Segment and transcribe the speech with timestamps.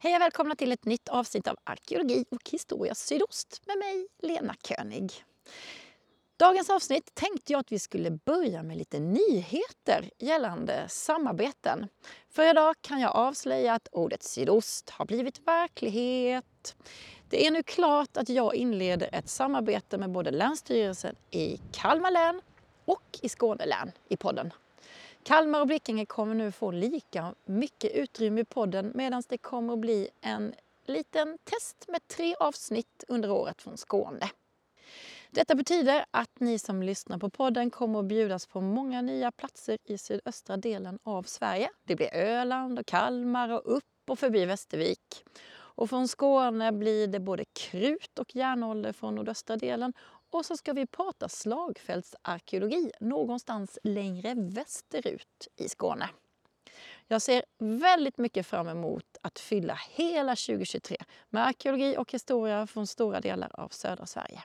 [0.00, 4.54] Hej och välkomna till ett nytt avsnitt av Arkeologi och historia sydost med mig, Lena
[4.68, 5.24] König.
[6.36, 11.88] Dagens avsnitt tänkte jag att vi skulle börja med lite nyheter gällande samarbeten.
[12.30, 16.76] För idag kan jag avslöja att ordet sydost har blivit verklighet.
[17.28, 22.40] Det är nu klart att jag inleder ett samarbete med både Länsstyrelsen i Kalmar län
[22.84, 24.52] och i Skåne län i podden.
[25.28, 29.78] Kalmar och Blekinge kommer nu få lika mycket utrymme i podden medan det kommer att
[29.78, 30.54] bli en
[30.86, 34.30] liten test med tre avsnitt under året från Skåne.
[35.30, 39.78] Detta betyder att ni som lyssnar på podden kommer att bjudas på många nya platser
[39.84, 41.70] i sydöstra delen av Sverige.
[41.84, 45.24] Det blir Öland och Kalmar och upp och förbi Västervik.
[45.50, 49.92] Och från Skåne blir det både krut och järnålder från nordöstra delen
[50.30, 56.10] och så ska vi prata slagfältsarkeologi någonstans längre västerut i Skåne.
[57.06, 60.96] Jag ser väldigt mycket fram emot att fylla hela 2023
[61.28, 64.42] med arkeologi och historia från stora delar av södra Sverige.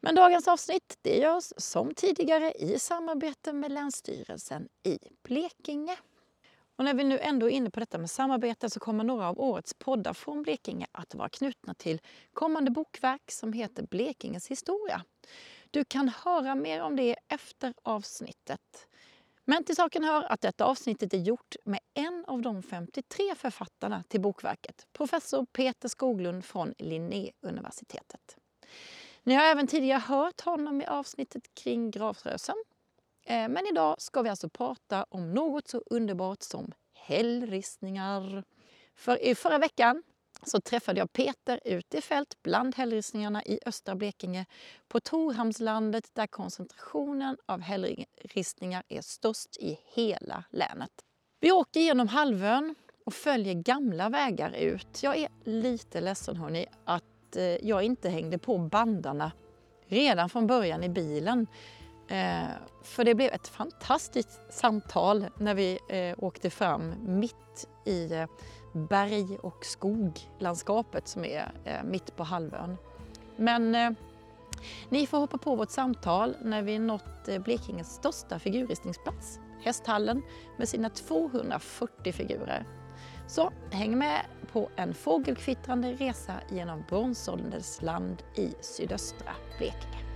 [0.00, 5.96] Men dagens avsnitt det görs som tidigare i samarbete med Länsstyrelsen i Blekinge.
[6.80, 9.40] Och när vi nu ändå är inne på detta med samarbete så kommer några av
[9.40, 12.00] årets poddar från Blekinge att vara knutna till
[12.32, 15.04] kommande bokverk som heter Blekinges historia.
[15.70, 18.86] Du kan höra mer om det efter avsnittet.
[19.44, 24.04] Men till saken hör att detta avsnittet är gjort med en av de 53 författarna
[24.08, 28.36] till bokverket, professor Peter Skoglund från Linnéuniversitetet.
[29.22, 32.56] Ni har även tidigare hört honom i avsnittet kring Gravrösen
[33.30, 38.44] Eh, men idag ska vi alltså prata om något så underbart som hällristningar.
[38.96, 40.02] För i förra veckan
[40.42, 44.46] så träffade jag Peter ute i fält bland hällristningarna i östra Blekinge
[44.88, 50.90] på Torhamnslandet där koncentrationen av hällristningar är störst i hela länet.
[51.40, 52.74] Vi åker genom halvön
[53.06, 55.02] och följer gamla vägar ut.
[55.02, 59.32] Jag är lite ledsen hörni att eh, jag inte hängde på bandarna
[59.86, 61.46] redan från början i bilen.
[62.10, 62.48] Eh,
[62.82, 68.26] för det blev ett fantastiskt samtal när vi eh, åkte fram mitt i eh,
[68.72, 72.76] berg och skoglandskapet som är eh, mitt på halvön.
[73.36, 73.90] Men eh,
[74.88, 80.22] ni får hoppa på vårt samtal när vi nått eh, Blekinges största figurristningsplats, Hästhallen
[80.58, 82.66] med sina 240 figurer.
[83.26, 84.20] Så häng med
[84.52, 90.09] på en fågelkvittrande resa genom bronsålderns land i sydöstra Blekinge.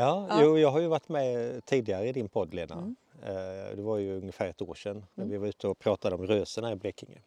[0.00, 0.42] Ja, Ja.
[0.42, 2.74] Jo, jag har ju varit med tidigare i din podd Lena.
[2.74, 2.96] Mm.
[3.22, 5.32] Eh, Det var ju ungefär ett år sedan när Mm.
[5.32, 7.18] vi var ute och pratade om röserna i Blekinge.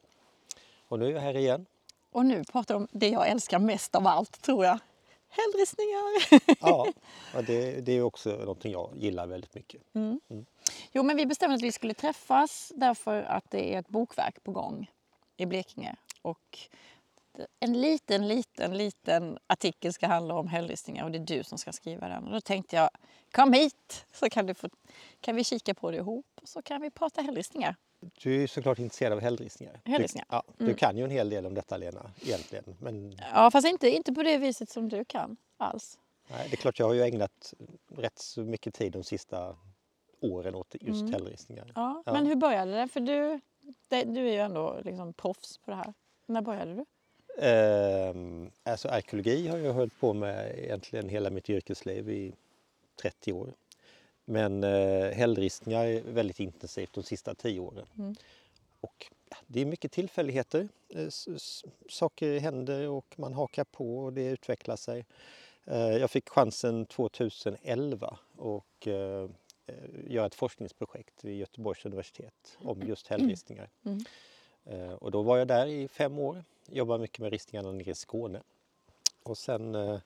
[0.88, 1.66] Och nu är jag här igen.
[2.12, 4.79] Och nu pratar vi om det jag älskar mest av allt, tror jag.
[5.29, 6.13] Hällristningar!
[6.62, 6.88] Ja,
[7.47, 9.81] det, det är också någonting jag gillar väldigt mycket.
[9.94, 10.19] Mm.
[10.29, 10.45] Mm.
[10.91, 14.51] Jo, men vi bestämde att vi skulle träffas därför att det är ett bokverk på
[14.51, 14.91] gång
[15.38, 15.95] i Blekinge.
[16.22, 16.59] Och
[17.59, 21.71] en liten, liten, liten artikel ska handla om hällristningar och det är du som ska
[21.71, 22.23] skriva den.
[22.23, 22.89] Och då tänkte jag,
[23.31, 24.69] kom hit så kan, du få,
[25.21, 27.75] kan vi kika på det ihop och så kan vi prata hällristningar.
[28.23, 29.81] Du är såklart intresserad av hällristningar.
[29.85, 30.25] Hällristningar.
[30.29, 30.75] Du, ja, du Mm.
[30.75, 32.75] kan ju en hel del om detta Lena, egentligen.
[32.79, 36.00] Men Ja, fast inte, inte på det viset som du kan alls.
[36.29, 37.53] nej, det är klart, jag har ju ägnat
[37.95, 39.57] rätt så mycket tid de sista
[40.21, 41.13] åren åt just Mm.
[41.13, 41.71] hällristningar.
[41.75, 42.13] Ja, Ja.
[42.13, 42.88] Men hur började det?
[42.88, 43.39] För du,
[43.88, 45.94] det, du är ju ändå liksom proffs på det här.
[46.25, 46.85] När började du?
[47.38, 52.33] Ehm, alltså arkeologi har jag hållit på med egentligen hela mitt yrkesliv i
[53.01, 53.53] 30 år.
[54.25, 57.85] Men eh, hällristningar är väldigt intensivt de sista 10 åren.
[57.97, 58.16] Mm.
[58.81, 59.05] Och
[59.47, 60.67] det är mycket tillfälligheter.
[60.89, 61.07] Eh,
[61.89, 65.05] Saker händer och man hakar på och det utvecklar sig.
[65.65, 69.29] Eh, jag fick chansen 2011 och eh,
[69.67, 69.75] eh,
[70.07, 73.69] göra ett forskningsprojekt vid Göteborgs universitet om just hällristningar.
[73.85, 74.05] Mm.
[74.65, 77.96] Eh, Och då var jag där i fem år, jobbade mycket med ristningarna nere i
[77.96, 78.41] Skåne.
[79.24, 80.00] Och sen eh,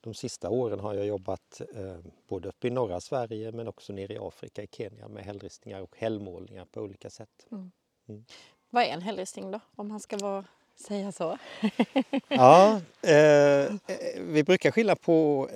[0.00, 4.12] de sista åren har jag jobbat eh, både uppe i norra Sverige men också nere
[4.12, 7.46] i Afrika, i Kenya med hällristningar och hällmålningar på olika sätt.
[8.70, 9.60] Vad är en hällristning då?
[9.76, 10.44] Om man ska vara,
[10.74, 11.38] säga så.
[12.28, 13.70] Ja, eh, eh,
[14.20, 15.48] vi brukar skilja på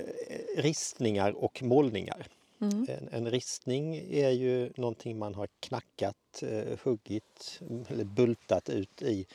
[0.57, 2.27] ristningar och målningar.
[2.61, 2.87] Mm.
[2.89, 9.27] En, en ristning är ju någonting man har knackat, eh, huggit eller bultat ut i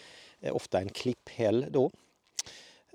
[0.51, 1.91] ofta en klipphäll då.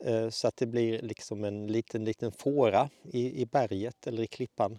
[0.05, 4.27] Eh, så att det blir liksom en liten, liten fåra i, i berget eller i
[4.27, 4.79] klippan.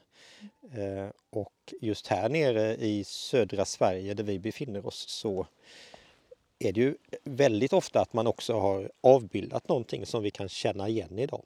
[0.73, 5.47] Eh, och just här nere i södra Sverige där vi befinner oss så
[6.59, 10.89] är det ju väldigt ofta att man också har avbildat någonting som vi kan känna
[10.89, 11.43] igen idag.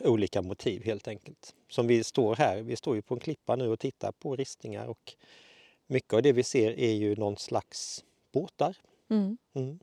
[0.00, 1.54] olika motiv helt enkelt.
[1.68, 4.86] Som vi står här, vi står ju på en klippa nu och tittar på ristningar
[4.86, 5.14] och
[5.86, 8.76] mycket av det vi ser är ju någon slags båtar.
[9.10, 9.38] Mm.
[9.54, 9.78] Mm.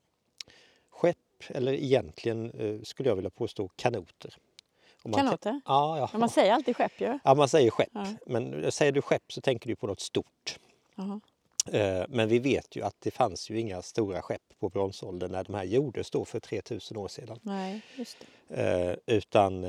[1.48, 4.36] Eller egentligen eh, skulle jag vilja påstå kanoter.
[5.04, 5.62] Om man kan- Kanoter?
[5.66, 6.10] Ja, ja.
[6.12, 7.20] Men man säger alltid skepp ju.
[7.24, 7.90] ja, man säger skepp.
[7.94, 8.06] Ja.
[8.26, 10.60] Men säger du skepp så tänker du på något stort.
[10.96, 11.20] Jaha.
[11.72, 15.44] Eh, Men vi vet ju att det fanns ju inga stora skepp på bronsåldern när
[15.44, 17.40] de här gjordes då för 3000 år sedan.
[17.42, 18.96] Nej, just det.
[19.08, 19.62] Eh, Utan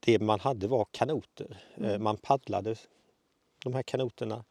[0.00, 1.56] det man hade var kanoter.
[1.76, 2.02] Mm.
[2.02, 2.76] Man paddlade
[3.64, 4.44] de här kanoterna.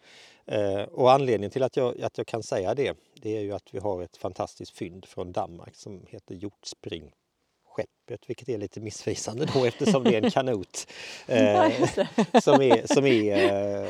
[0.45, 3.73] Eh, Och anledningen till att jag, att jag kan säga det, det är ju att
[3.73, 9.65] vi har ett fantastiskt fynd från Danmark som heter Hjortspring-skeppet, vilket är lite missvisande då
[9.65, 10.87] eftersom det är en kanot
[11.27, 11.71] eh,
[12.41, 13.89] som är, som är eh,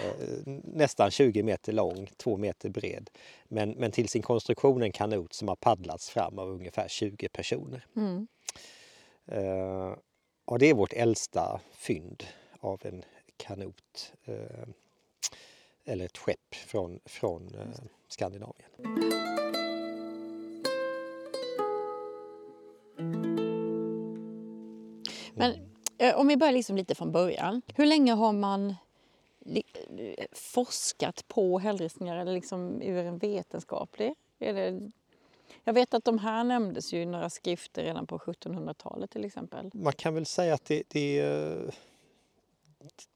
[0.64, 3.10] nästan 20 meter lång, 2 meter bred.
[3.48, 7.86] Men, men till sin konstruktion en kanot som har paddlats fram av ungefär 20 personer.
[7.96, 8.28] Mm.
[9.28, 9.96] Eh,
[10.46, 12.24] och det är vårt äldsta fynd
[12.60, 13.04] av en
[13.38, 14.68] kanot eh,
[15.86, 18.70] eller ett skepp från, från eh, Skandinavien.
[25.34, 25.54] Men
[25.98, 27.62] eh, om vi börjar liksom lite från början.
[27.76, 28.76] Hur länge har man
[29.46, 34.14] eh, forskat på hällristningar eller liksom ur en vetenskaplig?
[34.40, 34.92] Är det...
[35.64, 39.72] Jag vet att de här nämndes ju i några skrifter redan på 1700-talet till exempel.
[39.74, 41.74] Man kan väl säga att det, det, eh,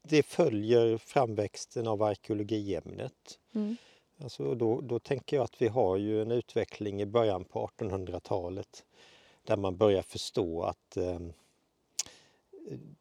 [0.02, 3.38] det följer framväxten av arkeologiämnet.
[3.54, 3.76] Mm.
[4.22, 8.84] Alltså då, då tänker jag att vi har ju en utveckling i början på 1800-talet
[9.42, 11.20] där man börjar förstå att eh,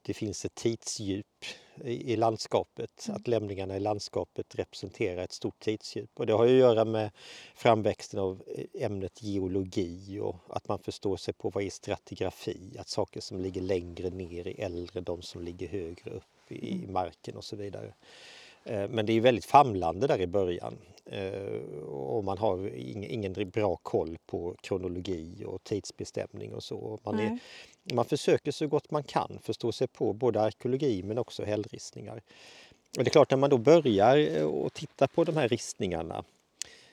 [0.01, 1.45] det finns ett tidsdjup
[1.83, 6.09] i, landskapet, att lämningarna i landskapet representerar ett stort tidsdjup.
[6.13, 7.11] Och det har ju att göra med
[7.55, 8.43] framväxten av
[8.73, 13.61] ämnet geologi och att man förstår sig på vad är stratigrafi, att saker som ligger
[13.61, 17.55] längre ner är äldre än de som ligger högre upp i, i marken och så
[17.55, 17.93] vidare.
[18.63, 20.77] Eh, Men det är väldigt famlande där i början
[21.11, 26.99] Eh, och man har ing- ingen bra koll på kronologi och tidsbestämning och så.
[27.03, 27.39] Man, är.
[27.93, 32.21] Man försöker så gott man kan förstå sig på både arkeologi men också hällristningar.
[32.97, 36.23] Och det är klart när man då börjar eh, och titta på de här ristningarna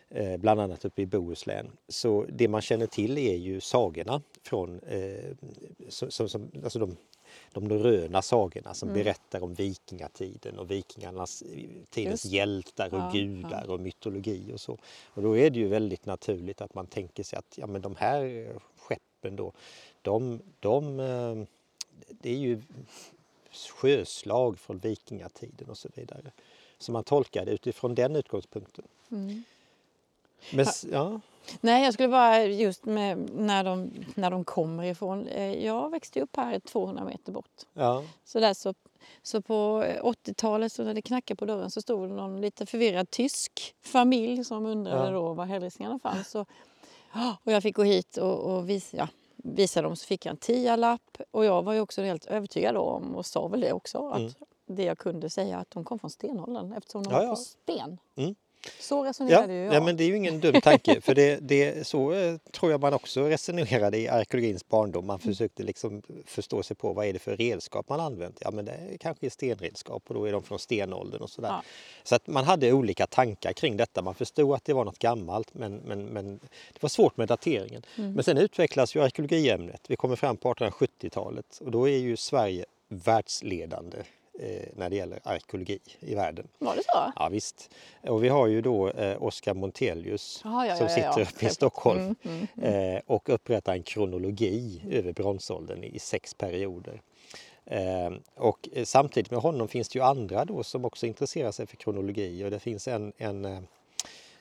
[0.08, 1.70] eh, bland annat uppe i Bohuslän.
[1.88, 5.30] Så det man känner till är ju sagorna från eh,
[5.88, 6.96] som, som, alltså de,
[7.52, 9.02] de norröna sagorna som Mm.
[9.04, 11.42] berättar om vikingatiden och vikingarnas
[11.90, 12.34] tidens Just.
[12.34, 14.78] hjältar och Ja, gudar och mytologi och så.
[15.06, 17.96] Och då är det ju väldigt naturligt att man tänker sig att ja, men de
[17.96, 19.52] här skeppen då,
[20.04, 21.46] de, de, eh,
[22.08, 22.62] det är ju
[23.68, 26.30] sjöslag från vikingatiden och så vidare.
[26.78, 28.84] Så man tolkar det utifrån den utgångspunkten.
[29.10, 29.44] Mm.
[30.52, 31.20] Men, ja.
[31.60, 35.26] Nej, jag skulle bara just med när de, när de kommer ifrån.
[35.28, 37.62] Eh, Jag växte upp här 200 meter bort.
[37.72, 38.74] Ja, Så, där så,
[39.22, 43.10] så på 80-talet så när det knackade på dörren så stod det någon lite förvirrad
[43.10, 45.10] tysk familj som undrade Ja.
[45.10, 46.34] då var hällristningarna fanns.
[46.34, 46.48] Och,
[47.44, 49.08] och jag fick gå hit och, och visa, ja,
[49.46, 51.18] visa dem så fick jag en tialapp.
[51.30, 54.32] Och jag var ju också helt övertygad om och sa väl det också att Mm.
[54.66, 57.30] det jag kunde säga att de kom från stenåldern eftersom de Ja, var ja.
[57.30, 57.98] på sten.
[58.16, 58.34] Mm.
[58.80, 59.74] Så ja, resonerade ju jag.
[59.74, 62.80] ja, men det är ju ingen dum tanke för det, det, så eh, tror jag
[62.80, 65.06] man också resonerade i arkeologins barndom.
[65.06, 68.38] Man försökte liksom förstå sig på vad är det för redskap man använt.
[68.40, 71.48] Ja men det är kanske är stenredskap och då är de från stenåldern och sådär.
[71.48, 71.62] Ja.
[72.02, 74.02] Så att man hade olika tankar kring detta.
[74.02, 76.38] Man förstod att det var något gammalt men, men, men
[76.72, 77.82] det var svårt med dateringen.
[77.98, 78.12] Mm.
[78.12, 79.80] Men sen utvecklas ju arkeologiämnet.
[79.88, 83.98] Vi kommer fram på 1870-talet och då är ju Sverige världsledande
[84.74, 86.48] när det gäller arkeologi i världen.
[86.58, 87.12] Var det så?
[87.16, 87.70] Ja, visst.
[88.02, 91.26] Och vi har ju då eh, Oskar Montelius Ja, ja, som ja, ja, sitter ja.
[91.34, 92.94] uppe i Stockholm Mm, mm, mm.
[92.96, 97.02] eh, och upprättar en kronologi över bronsåldern i sex perioder.
[97.66, 101.66] Eh, och eh, samtidigt med honom finns det ju andra då som också intresserar sig
[101.66, 103.60] för kronologi och det finns en, en eh,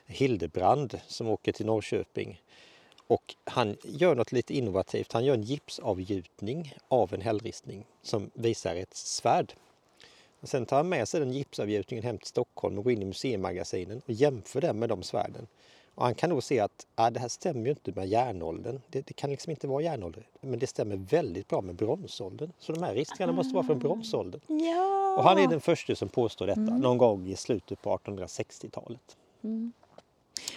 [0.06, 2.40] Hildebrand som åker till Norrköping
[3.06, 5.12] och han gör något lite innovativt.
[5.12, 9.54] Han gör en gipsavgjutning av en hällristning som visar ett svärd.
[10.44, 13.04] Och sen tar han med sig den gipsavgjutningen hem till Stockholm och går in i
[13.04, 15.46] museimagasinen och jämför den med de svärden.
[15.94, 18.80] Och han kan då se att ah, det här stämmer ju inte med järnåldern.
[18.88, 20.26] Det, det kan liksom inte vara järnålder.
[20.40, 22.52] Men det stämmer väldigt bra med bronsåldern.
[22.58, 24.40] Så de här ristningarna måste vara från bronsåldern.
[24.46, 25.16] Ja.
[25.16, 26.80] Och han är den första som påstår detta Mm.
[26.80, 29.16] någon gång i slutet på 1860-talet.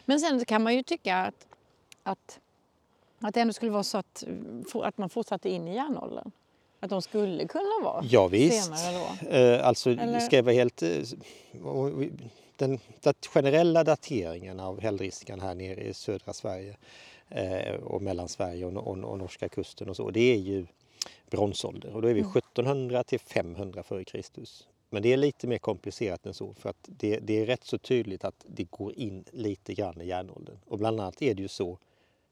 [0.06, 1.48] Men sen kan man ju tycka att,
[2.03, 2.39] att,
[3.20, 4.24] att det ändå skulle vara så att,
[4.74, 6.32] att man fortsatte in i järnåldern.
[6.79, 8.63] Att de skulle kunna vara Ja, visst.
[8.75, 9.29] senare då.
[9.29, 10.81] Eh, alltså, Eller- ska jag vara helt...
[10.84, 10.89] eh,
[12.57, 16.77] Den dat, generella dateringen av hällristningarna här nere i södra Sverige
[17.29, 20.65] eh, och mellan Sverige och, och, och norska kusten och så, det är ju
[21.29, 22.31] bronsålder och då är vi Mm.
[22.38, 24.67] 1700 till 500 före Kristus.
[24.89, 27.77] Men det är lite mer komplicerat än så för att det, det är rätt så
[27.77, 30.57] tydligt att det går in lite grann i järnåldern.
[30.67, 31.77] Och bland annat är det ju så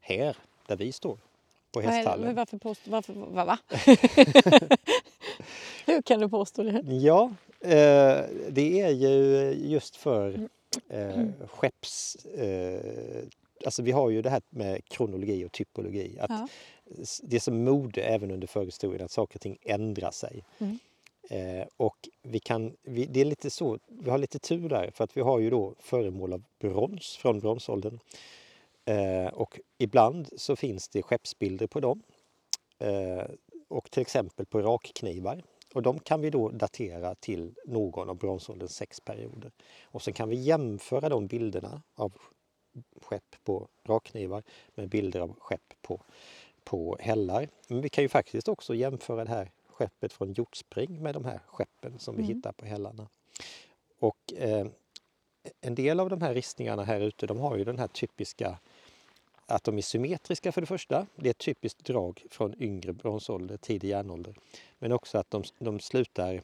[0.00, 0.36] här
[0.66, 1.18] där vi står
[1.82, 2.34] på hästhallen.
[2.34, 3.58] Varför påstå, varför, va, va?
[5.86, 6.82] Hur kan du påstå det?
[6.94, 7.30] Ja,
[7.60, 10.48] eh, det är ju just för
[10.90, 11.18] Mm.
[11.40, 12.16] eh, skepps...
[12.26, 13.24] Eh,
[13.64, 16.18] alltså vi har ju det här med kronologi och typologi.
[16.20, 16.48] Att Ja.
[17.22, 20.44] Det är som mode även under förhistorien att saker och ting ändrar sig.
[20.58, 20.78] Mm.
[21.30, 25.04] Eh, och vi kan, vi, det är lite så, vi har lite tur där för
[25.04, 27.98] att vi har ju då föremål av brons från bronsåldern.
[28.86, 32.02] Eh, och ibland så finns det skeppsbilder på dem.
[32.78, 33.24] Eh,
[33.68, 35.42] och till exempel på rakknivar.
[35.74, 39.52] Och de kan vi då datera till någon av bronsålderns sex perioder.
[39.84, 42.12] Och sen kan vi jämföra de bilderna av
[43.02, 44.42] skepp på rakknivar
[44.74, 46.02] med bilder av skepp på,
[46.64, 47.48] på hällar.
[47.68, 51.40] Men vi kan ju faktiskt också jämföra det här skeppet från Hjortspring med de här
[51.46, 52.36] skeppen som vi Mm.
[52.36, 53.08] hittar på hällarna.
[53.98, 54.66] Och eh,
[55.60, 58.58] en del av de här ristningarna här ute de har ju den här typiska
[59.46, 61.06] att de är symmetriska för det första.
[61.16, 64.34] Det är ett typiskt drag från yngre bronsålder, tidig järnålder.
[64.78, 66.40] Men också att de, de slutar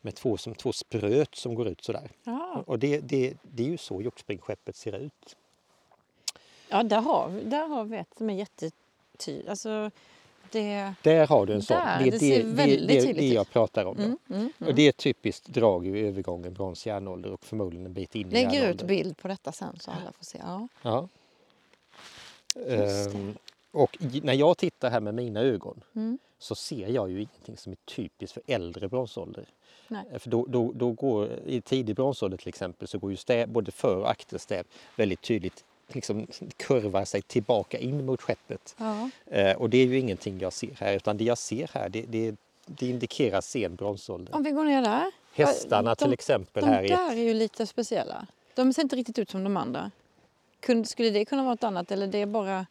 [0.00, 2.10] med två, som två spröt som går ut sådär.
[2.24, 5.36] Ja, Och det, det, det är ju så hjortspringsskeppet ser ut.
[6.68, 9.48] ja där, har, där har vi ett som är jättetydligt.
[9.48, 9.90] Alltså,
[10.50, 10.94] det...
[11.02, 11.76] Där har du en sån.
[11.76, 13.96] Där, det är det det, det, det, det jag pratar om.
[13.96, 14.02] då.
[14.02, 14.76] Mm, mm, Och mm.
[14.76, 18.48] det är ett typiskt drag i övergången brons-järnålder och förmodligen en bit in i Lägger
[18.50, 18.86] ut järnåldern.
[18.86, 20.38] bild på detta sen så alla får se.
[20.42, 20.68] Ja.
[20.82, 21.08] Ja.
[22.56, 23.34] Ehm,
[23.72, 26.18] och i- när jag tittar här med mina ögon Mm.
[26.38, 29.44] så ser jag ju ingenting som är typiskt för äldre bronsålder.
[29.88, 30.04] Nej.
[30.12, 33.48] Eh, För då, då, då går, I tidig bronsålder till exempel så går ju stäv,
[33.48, 34.64] både för och akterstäv
[34.96, 38.74] väldigt tydligt liksom kurvar sig tillbaka in mot skeppet.
[38.78, 39.10] Ja.
[39.26, 42.02] Eh, och det är ju ingenting jag ser här utan det jag ser här det,
[42.08, 42.34] det,
[42.66, 44.34] det indikerar sen bronsålder.
[44.34, 45.10] Om vi går ner där.
[45.34, 48.26] Hästarna de, till exempel De här är där är ju lite speciella.
[48.54, 49.90] De ser inte riktigt ut som de andra.
[50.84, 52.66] Skulle det kunna vara något annat eller det är bara...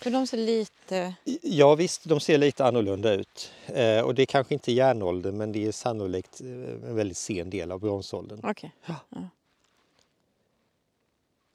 [0.00, 1.14] För de ser lite...
[1.42, 3.52] Ja visst, de ser lite annorlunda ut.
[3.66, 7.50] Eh, och det är kanske inte järnålder men det är sannolikt eh, en väldigt sen
[7.50, 8.40] del av bronsåldern.
[8.42, 8.72] Okej.
[8.86, 8.94] Ja.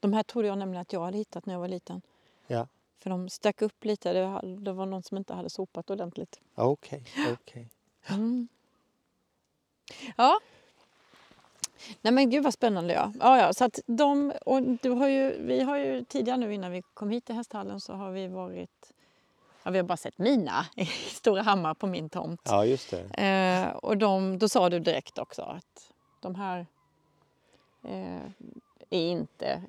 [0.00, 2.02] De här trodde jag nämligen att jag hade hittat när jag var liten.
[2.46, 4.12] Ja, För de stack upp lite.
[4.12, 6.40] Det var, någon som inte hade sopat ordentligt.
[6.54, 7.04] okej.
[7.32, 7.68] okej.
[8.08, 8.48] Mm.
[10.16, 10.40] Ja.
[12.02, 13.12] Nej men gud vad spännande ja.
[13.20, 16.70] ja, ja så att de, och du har ju, vi har ju tidigare nu innan
[16.72, 18.92] vi kom hit till hästhallen så har vi varit,
[19.62, 22.40] ja, vi har bara sett mina i Stora Hammar på min tomt.
[22.44, 23.24] Ja, just det.
[23.24, 26.66] Eh, och de, då sa du direkt också att de här
[27.82, 28.20] eh,
[28.90, 29.62] är inte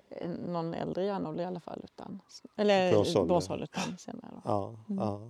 [0.47, 1.81] någon äldre järnålder i alla fall.
[1.83, 2.19] Utan,
[2.55, 2.91] eller
[3.63, 4.31] utan senare.
[4.33, 4.41] Då.
[4.45, 5.03] Ja, Mm.
[5.03, 5.21] ja.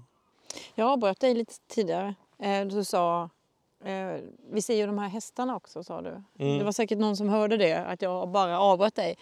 [0.76, 2.16] Jag avbröt dig lite tidigare.
[2.40, 3.30] Eh, du sa,
[3.84, 6.24] eh, vi ser ju de här hästarna också sa du.
[6.38, 6.58] Mm.
[6.58, 9.18] Det var säkert någon som hörde det, att jag bara avbröt dig.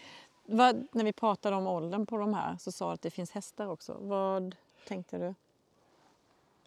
[0.46, 3.32] Vad, när vi pratade om åldern på de här så sa du att det finns
[3.32, 3.98] hästar också.
[4.00, 4.56] Vad
[4.88, 5.34] tänkte du?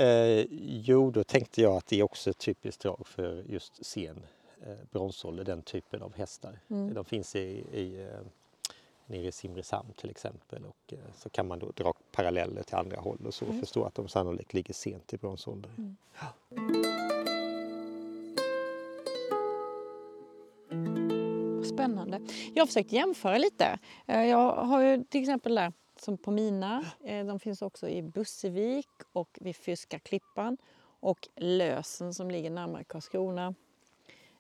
[0.05, 4.27] Eh, jo, då tänkte jag att det är också ett typiskt drag för just sen
[4.67, 6.59] eh, bronsålder, den typen av hästar.
[6.71, 6.95] Mm.
[6.95, 7.39] De finns i,
[7.73, 8.21] i, eh,
[9.07, 13.01] nere i Simrishamn till exempel och eh, så kan man då dra paralleller till andra
[13.01, 13.61] håll och så Mm.
[13.61, 15.71] förstå att de sannolikt ligger sent i bronsålder.
[15.79, 15.97] Mm.
[21.93, 22.21] Spännande.
[22.55, 23.79] Jag har försökt jämföra lite.
[24.07, 26.85] Eh, Jag har ju till exempel där som på mina.
[27.05, 30.59] eh, De finns också i Bussevik och vid Fyrska klippan
[31.01, 33.55] och Lösen som ligger närmare Karlskrona.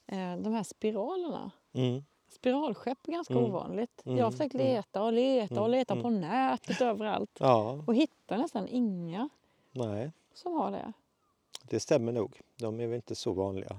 [0.06, 1.50] Eh, De här spiralerna.
[1.72, 2.04] Mm.
[2.30, 3.44] Spiralskepp är ganska Mm.
[3.44, 4.00] ovanligt.
[4.04, 4.66] Jag har Mm, försökt mm.
[4.66, 9.28] leta och leta och Mm, leta på nätet överallt Ja, och hittar nästan inga
[9.72, 10.92] nej, som har det.
[11.62, 12.40] det stämmer nog.
[12.56, 13.76] De är väl inte så vanliga.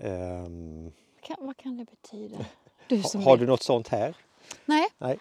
[0.00, 0.92] Ehm,
[1.26, 2.36] Kan, vad kan det betyda?
[2.88, 3.40] Du har vet.
[3.40, 4.14] du något sånt här?
[4.64, 4.86] Nej.
[4.98, 5.18] Nej.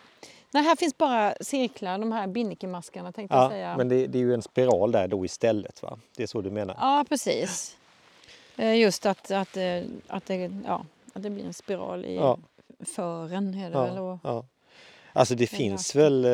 [0.51, 3.77] Nej, här finns bara cirklar, de här binnikemaskarna tänkte jag Ja, säga.
[3.77, 5.99] men det, det är ju en spiral där då istället va?
[6.15, 6.75] Det är så du menar?
[6.79, 7.77] Ja, precis.
[8.57, 12.37] Eh, Just att, att, eh, att, det, ja, att det blir en spiral i Ja.
[12.95, 13.53] fören.
[13.53, 13.95] Är det väl?
[13.95, 14.45] Ja, Och, ja.
[15.13, 16.31] Alltså det finns väl, eh,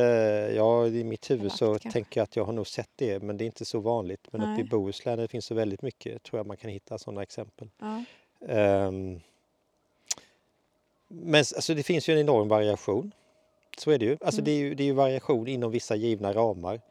[0.55, 1.91] ja i mitt huvud så kanske.
[1.91, 4.27] tänker jag att jag har nog sett det men det är inte så vanligt.
[4.31, 4.63] Men uppe i Nej.
[4.63, 7.69] Bohuslän det finns så väldigt mycket tror jag man kan hitta sådana exempel.
[7.79, 8.03] ja.
[8.47, 9.21] Ehm,
[11.11, 13.11] men alltså det finns ju en enorm variation.
[13.77, 14.17] Så är det ju.
[14.21, 14.45] Alltså Mm.
[14.45, 16.81] det, är ju det är ju variation inom vissa givna ramar.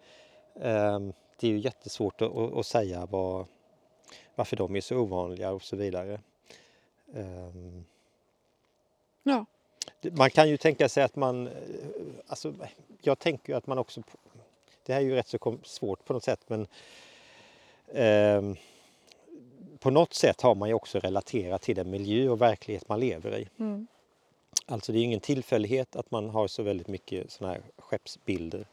[0.61, 3.47] Ehm, det är ju jättesvårt att, att, att säga vad,
[4.35, 6.21] varför de är så ovanliga och så vidare.
[7.15, 7.85] Ehm,
[9.23, 9.45] Ja.
[10.03, 11.53] man kan ju tänka sig att man, eh,
[12.27, 12.55] alltså
[13.03, 14.03] jag tänker ju att man också,
[14.87, 16.67] det här är ju rätt så svårt på något sätt men
[17.89, 18.43] eh,
[19.79, 23.39] på något sätt har man ju också relaterat till den miljö och verklighet man lever
[23.39, 23.49] i.
[23.59, 23.87] Mm.
[24.71, 28.67] Alltså det är ingen tillfällighet att man har så väldigt mycket sådana här skeppsbilder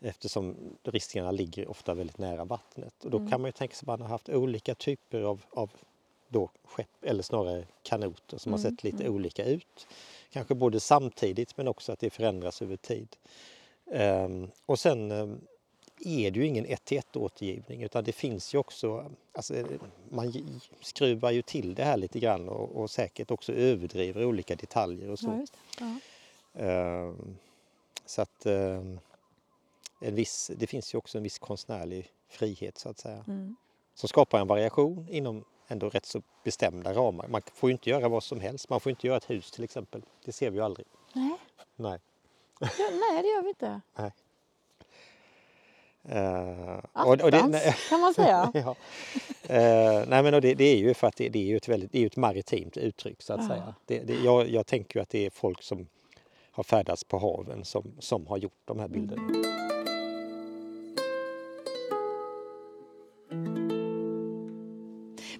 [0.00, 3.04] eftersom riskerna ligger ofta väldigt nära vattnet.
[3.04, 3.30] Och då mm.
[3.30, 5.70] kan man ju tänka sig att man har haft olika typer av, av
[6.28, 8.64] då skepp, eller snarare kanoter som mm.
[8.64, 9.14] har sett lite mm.
[9.14, 9.86] olika ut.
[10.32, 13.16] Kanske både samtidigt men också att det förändras över tid.
[13.84, 15.40] Um, och sen um,
[16.06, 19.54] är det ju ingen 1 till 1 återgivning utan det finns ju också, alltså,
[20.08, 25.10] man skruvar ju till det här lite grann och, och säkert också överdriver olika detaljer
[25.10, 25.46] och så.
[25.80, 25.98] Ja.
[26.52, 27.02] Ja.
[27.02, 27.36] Um,
[28.06, 29.00] så att um,
[30.00, 33.24] en viss, det finns ju också en viss konstnärlig frihet så att säga.
[33.28, 33.56] Mm.
[33.94, 37.28] Som skapar en variation inom ändå rätt så bestämda ramar.
[37.28, 38.68] Man får ju inte göra vad som helst.
[38.68, 40.02] Man får inte göra ett hus till exempel.
[40.24, 40.86] Det ser vi ju aldrig.
[41.12, 41.36] Nej.
[41.76, 42.00] Nej.
[42.60, 43.80] Ja, nej, det gör vi inte.
[43.96, 44.12] Nej.
[46.12, 48.50] Uh, och, och det, nej, kan man säga.
[48.54, 48.70] ja.
[48.70, 51.92] uh, nej men det, det, är ju för att det, det, är ju ett, väldigt,
[51.92, 53.48] det är ett maritimt uttryck så att uh.
[53.48, 53.74] säga.
[53.86, 55.86] Det, jag, jag tänker ju att det är folk som
[56.50, 59.22] har färdats på haven som, som har gjort de här bilderna.
[59.22, 59.64] Mm.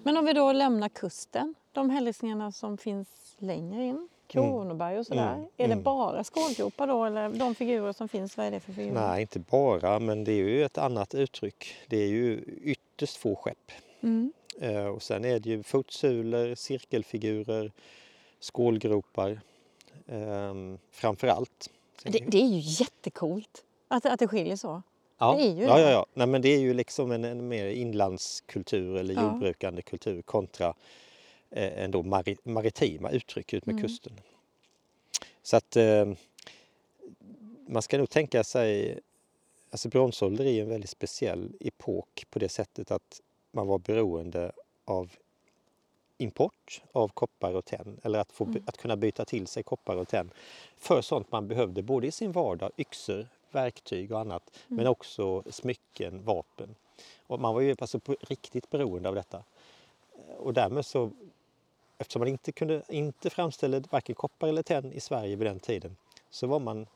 [0.03, 5.33] Men om vi då lämnar kusten, de hälsningarna som finns längre in, Kronoberg och sådär.
[5.33, 5.47] Mm.
[5.57, 5.83] Är det mm.
[5.83, 8.93] bara skålgropar då eller de figurer som finns, vad är det för figurer?
[8.93, 11.75] Nej, inte bara, men det är ju ett annat uttryck.
[11.87, 13.71] Det är ju ytterst få skepp.
[14.01, 14.33] Mm.
[14.61, 17.71] Eh, och sen är det ju fotsulor, cirkelfigurer,
[18.39, 19.39] skålgropar
[20.07, 20.53] eh,
[20.91, 21.69] framför allt.
[22.03, 24.81] Det, det är ju jättekult att, att det skiljer så.
[25.17, 26.05] Ja, det är ju ja, ja, ja.
[26.13, 29.21] Nej, men det är ju liksom en, en mer inlandskultur eller ja.
[29.21, 30.73] jordbrukande kultur kontra
[31.55, 33.83] ändå mari, maritima uttryck ut med mm.
[33.83, 34.13] kusten.
[35.43, 36.05] Så att eh,
[37.67, 38.99] man ska nog tänka sig,
[39.71, 43.21] alltså bronsålder är en väldigt speciell epok på det sättet att
[43.51, 44.51] man var beroende
[44.85, 45.11] av
[46.17, 48.63] import av koppar och tenn eller att, få, mm.
[48.65, 50.31] att kunna byta till sig koppar och tenn
[50.77, 54.77] för sånt man behövde både i sin vardag, yxor, verktyg och annat, mm.
[54.77, 56.75] men också smycken, vapen.
[57.27, 59.43] Och man var ju alltså på riktigt beroende av detta.
[60.37, 61.11] Och därmed så,
[61.97, 65.95] eftersom man inte kunde inte framställa varken koppar eller tenn i Sverige vid den tiden,
[66.29, 66.87] så, var man,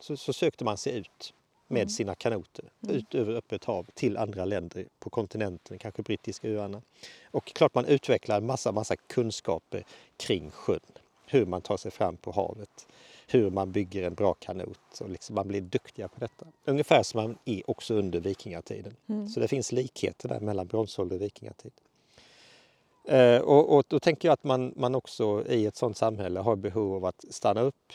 [0.00, 1.34] så, så sökte man sig ut
[1.68, 1.88] med mm.
[1.88, 2.96] sina kanoter mm.
[2.96, 6.82] ut över öppet hav till andra länder på kontinenten, kanske brittiska öarna.
[7.30, 9.84] Och klart man utvecklar massa, massa kunskaper
[10.16, 10.80] kring sjön,
[11.26, 12.86] hur man tar sig fram på havet
[13.30, 16.46] hur man bygger en bra kanot och liksom man blir duktiga på detta.
[16.64, 18.96] Ungefär som man är också under vikingatiden.
[19.06, 19.28] Mm.
[19.28, 21.72] Så det finns likheter där mellan bronsålder och vikingatid.
[23.08, 26.56] Eh, och, och, då tänker jag att man, man också i ett sådant samhälle har
[26.56, 27.92] behov av att stanna upp,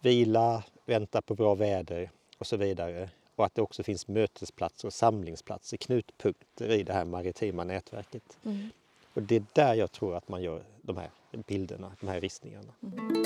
[0.00, 3.10] vila, vänta på bra väder och så vidare.
[3.36, 8.38] Och att det också finns mötesplatser och samlingsplatser, knutpunkter i det här maritima nätverket.
[8.44, 8.68] Mm.
[9.14, 11.10] Och det är där jag tror att man gör de här
[11.46, 12.72] bilderna, de här ristningarna.
[12.82, 13.22] Mm.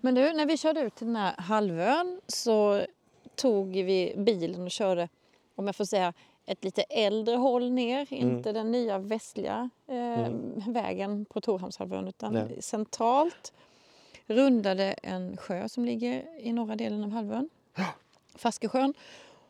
[0.00, 2.86] Men du, när vi körde ut till den här halvön så
[3.38, 5.08] tog vi bilen och körde,
[5.54, 6.12] om jag får säga,
[6.46, 8.30] ett lite äldre håll ner, mm.
[8.30, 10.72] inte den nya västliga eh, mm.
[10.72, 12.62] vägen på Torhamnshalvön utan Nej.
[12.62, 13.52] centralt.
[14.26, 17.48] Rundade en sjö som ligger i norra delen av halvön,
[18.34, 18.94] Faskesjön.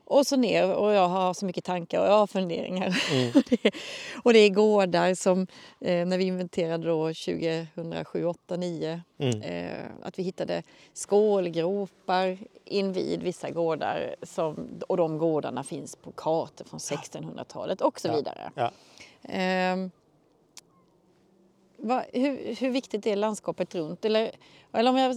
[0.08, 3.02] Och så ner och jag har så mycket tankar och jag har funderingar.
[3.12, 3.32] Mm.
[4.22, 5.46] och, det, är gårdar som
[5.80, 9.42] eh, när vi inventerade då 2007, 8, 9 mm.
[9.42, 10.62] eh, att vi hittade
[10.94, 18.12] skålgropar invid vissa gårdar som, och de gårdarna finns på kartor från 1600-talet och så
[18.12, 18.50] vidare.
[18.54, 18.70] Ja.
[19.22, 19.32] Ja.
[19.32, 19.76] Eh,
[21.80, 24.04] Va, hur, hur, viktigt är landskapet runt?
[24.04, 24.30] Eller,
[24.72, 25.16] eller om jag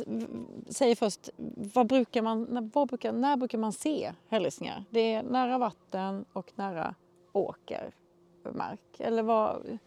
[0.69, 4.83] säger först, vad brukar man, när, vad brukar, när brukar man se hällristningar?
[4.89, 6.95] Det är nära vatten och nära
[7.31, 8.79] åkermark?
[8.99, 9.79] Eller vad?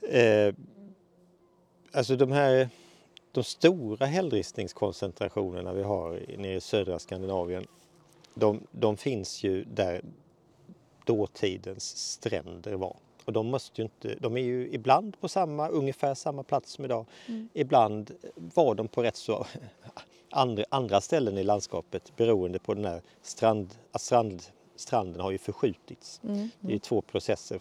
[0.00, 0.54] Eh,
[1.92, 2.68] alltså de här
[3.32, 7.66] de stora hällristningskoncentrationerna vi har nere i södra Skandinavien
[8.34, 10.04] de, de finns ju där
[11.04, 12.96] dåtidens stränder var.
[13.24, 16.84] Och de, måste ju inte, de är ju ibland på samma, ungefär samma plats som
[16.84, 17.06] idag.
[17.26, 17.48] Mm.
[17.52, 19.46] Ibland var de på rätt så
[20.30, 24.42] andra, andra ställen i landskapet beroende på den här strand, strand,
[24.76, 26.20] stranden har ju förskjutits.
[26.24, 26.50] Mm.
[26.60, 27.60] Det är två processer.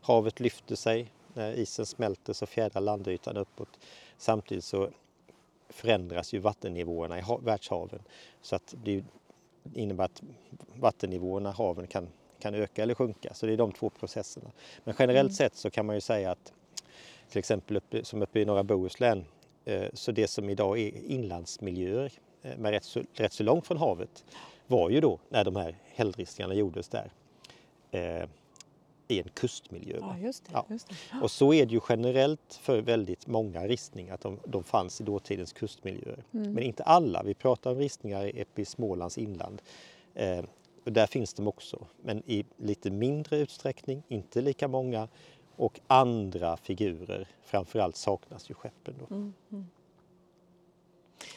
[0.00, 3.78] Havet lyfter sig, när isen smälter så fjädrar landytan uppåt.
[4.18, 4.90] Samtidigt så
[5.68, 8.00] förändras ju vattennivåerna i världshaven
[8.42, 9.04] så att det
[9.74, 10.22] innebär att
[10.74, 12.08] vattennivåerna, haven kan
[12.38, 13.34] kan öka eller sjunka.
[13.34, 14.50] Så det är de två processerna.
[14.84, 15.34] Men generellt mm.
[15.34, 16.52] sett så kan man ju säga att
[17.28, 19.24] till exempel uppe, som uppe i norra Bohuslän
[19.68, 23.76] Eh, så det som idag är inlandsmiljöer eh, med rätt så, rätt så långt från
[23.76, 24.24] havet
[24.66, 27.10] var ju då när de här hällristningarna gjordes där
[27.90, 28.28] eh,
[29.08, 29.96] i en kustmiljö.
[30.00, 30.66] Ja, just det, Ja.
[30.70, 30.94] just det.
[31.22, 35.04] Och så är det ju generellt för väldigt många ristningar att de, de fanns i
[35.04, 36.24] dåtidens kustmiljöer.
[36.34, 36.52] Mm.
[36.52, 37.22] Men inte alla.
[37.22, 39.62] Vi pratar om ristningar uppe i Smålands inland.
[40.14, 40.44] Eh,
[40.84, 45.08] och där finns de också, men i lite mindre utsträckning, inte lika många.
[45.56, 49.14] Och andra figurer, framförallt saknas ju skeppen då.
[49.14, 49.34] Mm,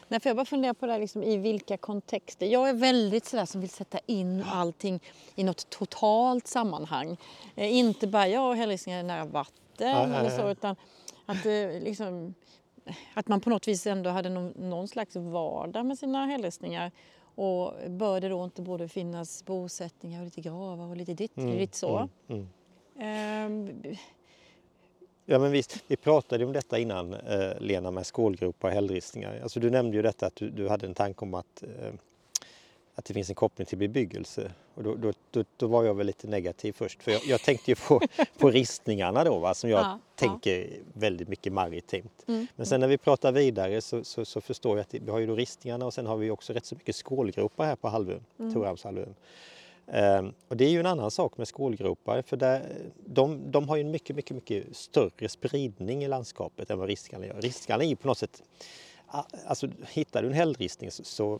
[0.08, 2.45] Nej, för jag bara funderar på det här, liksom, i vilka kontexter.
[2.45, 4.99] Jag är väldigt sådär som vill sätta in allting
[5.36, 7.17] i något totalt sammanhang.
[7.56, 10.75] Eh, inte bara jag hällristningar är nära vatten ja, eller så, utan
[11.25, 12.34] att, det liksom,
[13.13, 16.91] att man på något vis ändå hade någon, någon slags vardag med sina hällristningar.
[17.36, 21.44] Och bör det då inte både finnas bosättningar och lite gravar och lite ditt och
[21.44, 21.98] lite så.
[21.98, 22.48] Mm, mm.
[23.00, 23.96] Ehm,
[25.26, 29.39] Ja men visst, vi pratade ju om detta innan eh, Lena med skålgropar och hällristningar.
[29.44, 31.94] Alltså, du nämnde ju detta att du, du hade en tanke om att, eh,
[32.95, 34.51] att det finns en koppling till bebyggelse.
[34.75, 37.71] Och då, då, då, då var jag väl lite negativ först för jag, jag tänkte
[37.71, 38.01] ju på,
[38.38, 39.99] på ristningarna då va, som jag Ja, ja.
[40.15, 42.23] tänker väldigt mycket maritimt.
[42.27, 45.19] Mm, Men sen när vi pratar vidare så, så, så förstår jag att vi har
[45.19, 48.25] ju då ristningarna och sen har vi också rätt så mycket skålgropar här på halvön,
[48.39, 48.54] Mm.
[48.54, 49.15] Torhamnshalvön.
[49.88, 52.63] Ehm, och det är ju en annan sak med skålgropar för där,
[53.06, 57.25] de, de har ju en mycket, mycket, mycket större spridning i landskapet än vad ristningarna
[57.34, 57.41] gör.
[57.41, 58.43] Ristningarna är ju på något sätt,
[59.45, 61.39] alltså hittar du en hällristning så, så,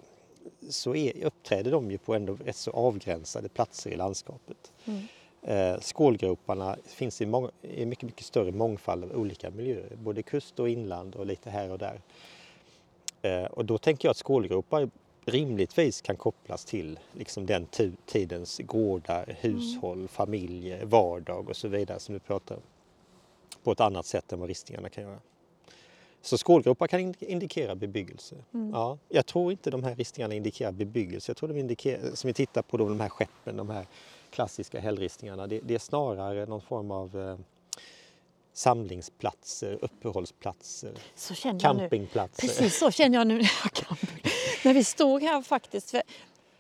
[0.70, 4.72] så är, uppträder de ju på ändå rätt så avgränsade platser i landskapet.
[4.86, 5.08] Mm.
[5.42, 10.60] Eh, skålgroparna finns i, många, i mycket, mycket större mångfald av olika miljöer, både kust
[10.60, 12.02] och inland och lite här och där.
[13.22, 14.90] Eh, och då tänker jag att skålgropar
[15.26, 17.68] rimligtvis kan kopplas till liksom den
[18.06, 22.62] tidens gårdar, hushåll, familjer, vardag och så vidare som du pratar om.
[23.64, 25.20] På ett annat sätt än vad ristningarna kan göra.
[26.22, 28.36] Så skålgropar kan ind- indikera bebyggelse.
[28.72, 31.30] Ja, jag tror inte de här ristningarna indikerar bebyggelse.
[31.30, 33.86] Jag tror de indikerar, som vi tittar på då, de här skeppen, de här
[34.30, 37.38] klassiska hällristningarna, det, det är snarare någon form av eh,
[38.54, 41.80] samlingsplatser, uppehållsplatser, Så känner jag nu.
[41.82, 42.48] campingplatser.
[42.48, 44.32] Precis så känner jag nu när jag camping.
[44.66, 45.96] När vi stod här faktiskt.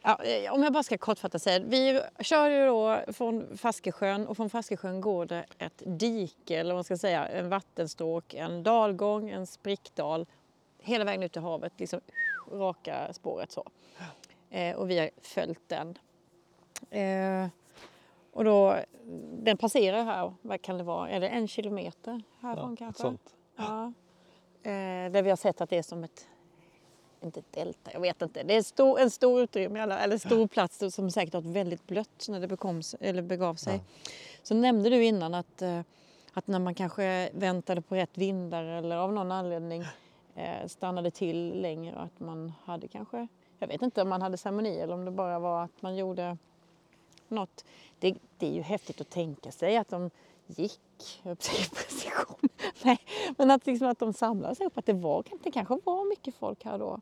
[0.04, 1.60] Ja, eh, om jag bara ska kortfattat säga.
[1.60, 6.78] Vi kör ju då från Faskesjön och från Faskesjön går det ett dike eller vad
[6.78, 10.26] man ska säga, en vattenstråk, en dalgång, en sprickdal.
[10.80, 12.00] Hela vägen ut till havet, liksom
[12.52, 13.66] raka spåret så.
[14.50, 15.98] Eh, och vi har följt den.
[16.90, 17.48] Eh,
[18.34, 18.76] och då,
[19.34, 23.02] den passerar här, vad kan det vara, är det en kilometer härifrån Ja, kanske?
[23.02, 23.36] sånt.
[23.56, 23.94] Ja.
[24.64, 26.28] Eh, där vi har sett att det är som ett,
[27.24, 28.44] inte delta, jag vet inte.
[28.44, 32.40] Det är stor, en stor utrymme, eller stor plats som säkert har väldigt blött när
[32.40, 33.84] det bekom, eller begav sig.
[34.44, 35.82] Så nämnde du innan att, eh,
[36.34, 39.84] att när man kanske väntade på rätt vindar eller av någon anledning
[40.36, 43.28] eh, stannade till längre att man hade kanske,
[43.60, 46.38] jag vet inte om man hade ceremoni eller om det bara var att man gjorde
[47.28, 47.66] något.
[48.00, 50.10] Det, det är ju häftigt att tänka sig att de
[50.48, 50.80] gick,
[51.24, 52.50] jag precision,
[52.84, 52.98] nej,
[53.38, 56.36] men att, liksom att de samlade sig upp, att det, var, det kanske var mycket
[56.36, 57.00] folk här då.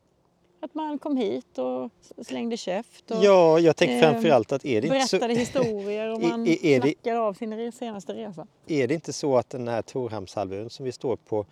[0.62, 1.90] Att man kom hit och
[2.26, 6.14] slängde käft och Ja, jag tänker eh, framförallt att är det, inte så, berättade historier
[6.14, 8.48] och man är- är det- snackade av sin senaste resa.
[8.68, 11.46] är det inte så att den här Torhamnshalvön som vi står på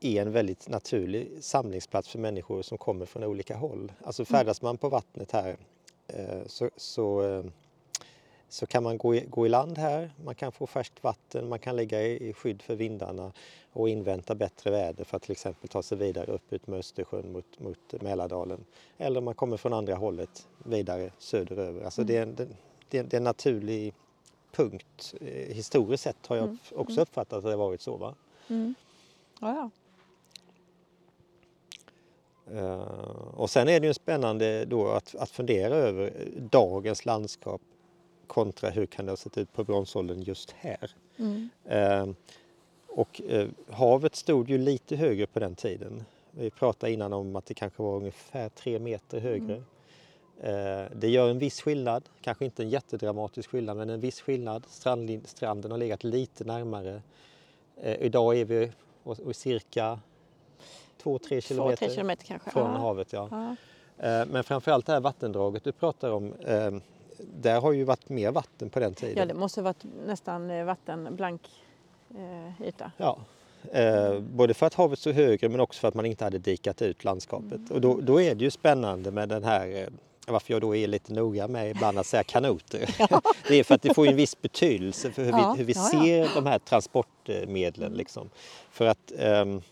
[0.00, 3.92] är en väldigt naturlig samlingsplats för människor som kommer från olika håll.
[4.04, 5.56] Alltså färdas man på vattnet här
[6.08, 7.44] eh, så, så, eh,
[8.48, 11.58] så kan man gå i, gå i land här, man kan få färskt vatten, man
[11.58, 13.32] kan ligga i, i skydd för vindarna
[13.72, 17.32] och invänta bättre väder för att till exempel ta sig vidare upp ut med Östersjön
[17.32, 18.64] mot, mot Mälardalen.
[18.98, 21.84] Eller om man kommer från andra hållet vidare söderöver.
[21.84, 22.48] Alltså det, är en, det,
[22.88, 23.94] det är en- det är en naturlig
[24.52, 25.14] punkt.
[25.20, 27.96] Eh, Historiskt sett har jag också uppfattat att det varit så.
[27.96, 28.14] Va?
[28.48, 28.74] Mm.
[29.40, 29.70] Ja, ja.
[32.56, 32.80] Eh,
[33.34, 37.60] och sen är det ju spännande då att, att fundera över dagens landskap
[38.28, 40.90] kontra hur kan det ha sett ut på bronsåldern just här.
[41.16, 41.48] Mm.
[41.64, 42.06] Eh,
[42.88, 46.04] och eh, havet stod ju lite högre på den tiden.
[46.30, 49.54] Vi pratade innan om att det kanske var ungefär tre meter högre.
[50.40, 54.64] Eh, det gör en viss skillnad, kanske inte en jättedramatisk skillnad men en viss skillnad.
[54.68, 57.02] Strandlin- stranden har legat lite närmare.
[57.82, 60.00] Eh, idag är vi och, och cirka 2-3
[61.02, 62.50] Två, tre kilometer kilometer kanske.
[62.50, 62.78] från ja.
[62.78, 63.12] havet.
[63.12, 63.28] Ja.
[63.30, 63.56] Ja.
[64.06, 66.70] Eh, Men framförallt det här vattendraget du pratar om, eh,
[67.18, 69.16] där har ju varit mer vatten på den tiden.
[69.16, 71.42] ja, det måste varit nästan eh, vattenblank
[72.14, 72.92] eh, yta.
[72.96, 73.18] Ja.
[73.72, 76.82] Eh, både för att havet stod högre men också för att man inte hade dikat
[76.82, 77.70] ut landskapet.
[77.70, 79.88] Och då, då är det ju spännande med den här, eh,
[80.26, 82.96] varför jag då är lite noga med ibland att säga kanoter.
[83.48, 85.72] det är för att det får en viss betydelse för hur Ja, vi, hur vi
[85.72, 86.00] ja, ja.
[86.02, 87.92] ser de här transportmedlen.
[87.92, 88.30] Liksom.
[88.70, 89.62] För att ehm,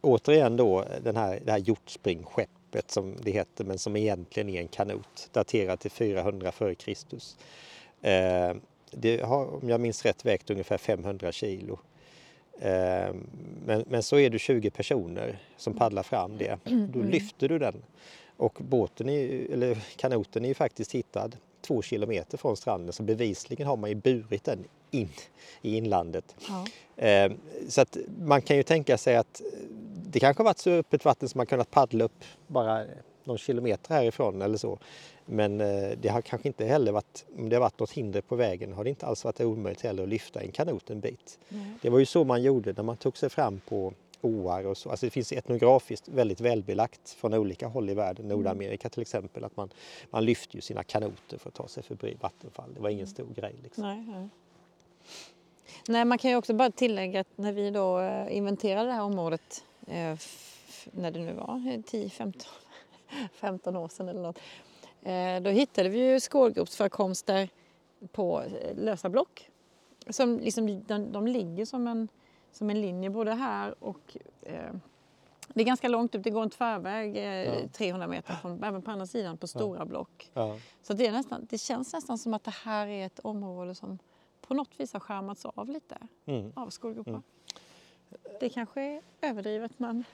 [0.00, 4.68] återigen då den här, det här hjortspringskeppet som det heter men som egentligen är en
[4.68, 6.90] kanot daterad till 400 f.Kr.
[8.08, 8.54] Eh,
[8.90, 11.78] det har om jag minns rätt vägt ungefär 500 kilo.
[12.60, 13.14] Eh,
[13.66, 16.58] men, men så är du 20 personer som paddlar fram det.
[16.64, 17.82] Då lyfter du den
[18.36, 21.30] och båten är, eller kanoten är ju faktiskt hittad
[21.60, 25.08] två kilometer från stranden så bevisligen har man ju burit den in
[25.62, 26.36] i inlandet.
[26.48, 26.66] Ja.
[27.04, 27.32] Eh,
[27.68, 29.42] så att man kan ju tänka sig att
[30.12, 32.84] det kanske har varit så öppet vatten som man kunnat paddla upp bara
[33.24, 34.78] någon kilometer härifrån eller så.
[35.26, 38.36] Men eh, det har kanske inte heller varit, om det har varit något hinder på
[38.36, 41.38] vägen har det inte alls varit omöjligt heller att lyfta en kanot en bit.
[41.48, 41.72] Nej.
[41.82, 44.90] Det var ju så man gjorde när man tog sig fram på åar och så.
[44.90, 49.56] Alltså det finns etnografiskt väldigt välbelagt från olika håll i världen, Nordamerika till exempel, att
[49.56, 49.70] man,
[50.10, 52.74] man lyfter ju sina kanoter för att ta sig förbi vattenfall.
[52.74, 53.54] Det var ingen stor grej.
[53.62, 53.84] Liksom.
[53.84, 54.28] Nej, nej.
[55.88, 59.02] Nej, man kan ju också bara tillägga att när vi då eh, inventerade det här
[59.02, 59.64] området,
[60.92, 62.42] när det nu var, eh, 10, 15,
[63.34, 64.38] 15 år sedan eller något,
[65.02, 67.48] eh, då hittade vi ju skålgropsförekomster
[68.12, 69.50] på eh, lösa block.
[70.10, 72.08] Som liksom, de, de ligger som en,
[72.52, 74.72] som en linje både här och eh,
[75.54, 77.68] det är ganska långt upp, det går en tvärväg eh, Ja.
[77.72, 80.30] 300 meter från, även på andra sidan på stora block.
[80.34, 80.58] Ja.
[80.82, 83.98] Så det, är nästan, det känns nästan som att det här är ett område som
[84.40, 86.52] på något vis har skärmats av lite Mm.
[86.56, 87.10] av skolgropar.
[87.10, 87.22] Mm.
[88.40, 90.04] Det kanske är överdrivet men...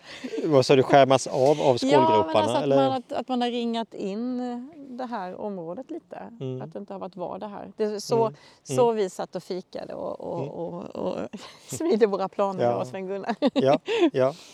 [0.44, 2.38] Vad sa du, skärmas av av Ja, skålgroparna?
[2.40, 2.76] alltså att, eller?
[2.76, 6.16] man, att, att man har ringat in eh, det här området lite.
[6.40, 6.62] Mm.
[6.62, 7.72] Att det inte har varit var det här.
[7.76, 8.34] Det är så, Mm.
[8.62, 10.50] så vi satt och fikade och, och, Mm.
[10.50, 11.28] och, och
[11.66, 12.76] smidde våra planer Ja.
[12.76, 13.34] och Sven-Gunnar.
[13.54, 13.78] Ja,
[14.12, 14.34] ja.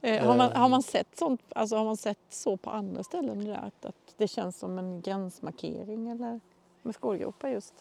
[0.00, 0.56] Eh, har, man, Eh.
[0.58, 3.44] har, man sett sånt, alltså har man sett så på andra ställen?
[3.44, 6.40] Där, att, att det känns som en gränsmarkering eller
[6.82, 7.74] med skålgropar just?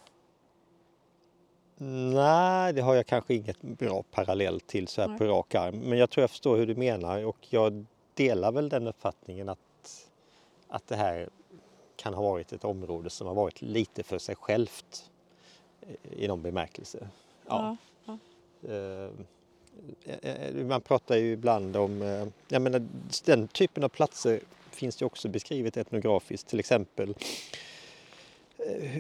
[1.80, 5.18] Nej, det har jag kanske inget bra parallell till så här Nej.
[5.18, 5.80] på rak arm.
[5.80, 10.10] Men jag tror jag förstår hur du menar och jag delar väl den uppfattningen att,
[10.68, 11.30] att det här
[11.96, 15.10] kan ha varit ett område som har varit lite för sig självt
[15.82, 17.08] eh, i någon bemärkelse.
[17.48, 17.78] Ja.
[18.06, 18.18] Ja.
[18.70, 19.10] Eh,
[20.22, 22.02] eh, Man pratar ju ibland om,
[22.48, 22.88] jag menar
[23.26, 24.40] den typen av platser
[24.72, 27.16] finns ju också beskrivet etnografiskt, till exempel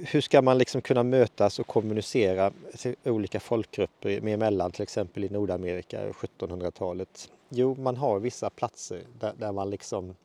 [0.08, 5.23] hur ska man liksom kunna mötas och kommunicera till olika folkgrupper med emellan, till exempel
[5.23, 7.32] i Nordamerika 1700-talet?
[7.49, 10.15] Jo, man har vissa platser där, där man liksom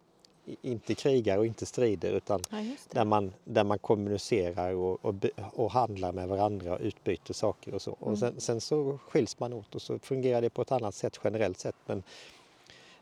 [0.63, 5.71] inte krigar och inte strider utan Ja, där man, där man kommunicerar och, och, och
[5.71, 7.97] handlar med varandra och utbyter saker och så.
[8.01, 11.21] Och sen, sen så skiljs man åt och så fungerar det på ett annat sätt
[11.25, 11.77] generellt sett.
[11.87, 12.03] Men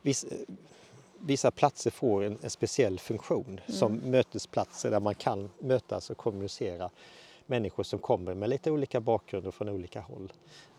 [0.03, 0.27] viss,
[1.21, 6.91] vissa platser får en, en speciell funktion som mötesplatser där man kan mötas och kommunicera
[7.47, 10.33] människor som kommer med lite olika bakgrunder från olika håll.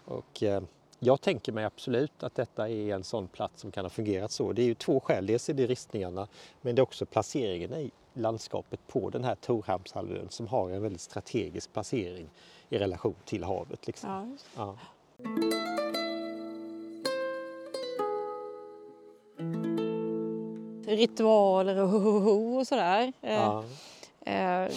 [0.06, 0.62] Och, eh,
[1.00, 4.54] jag tänker mig absolut att detta är en sån plats som kan ha fungerat så.
[4.54, 5.26] Det är ju två skäl.
[5.26, 6.28] Dels är det ristningarna
[6.62, 11.02] men det är också placeringen i landskapet på den här Torhamnshalvön som har en väldigt
[11.02, 12.30] strategisk placering
[12.70, 13.88] i relation till havet.
[13.88, 14.38] Liksom.
[14.56, 14.78] Ja,
[21.02, 23.14] Ritualer och ho, ho, ho och sådär.
[23.22, 23.64] Eh, Ja.
[24.26, 24.72] eh,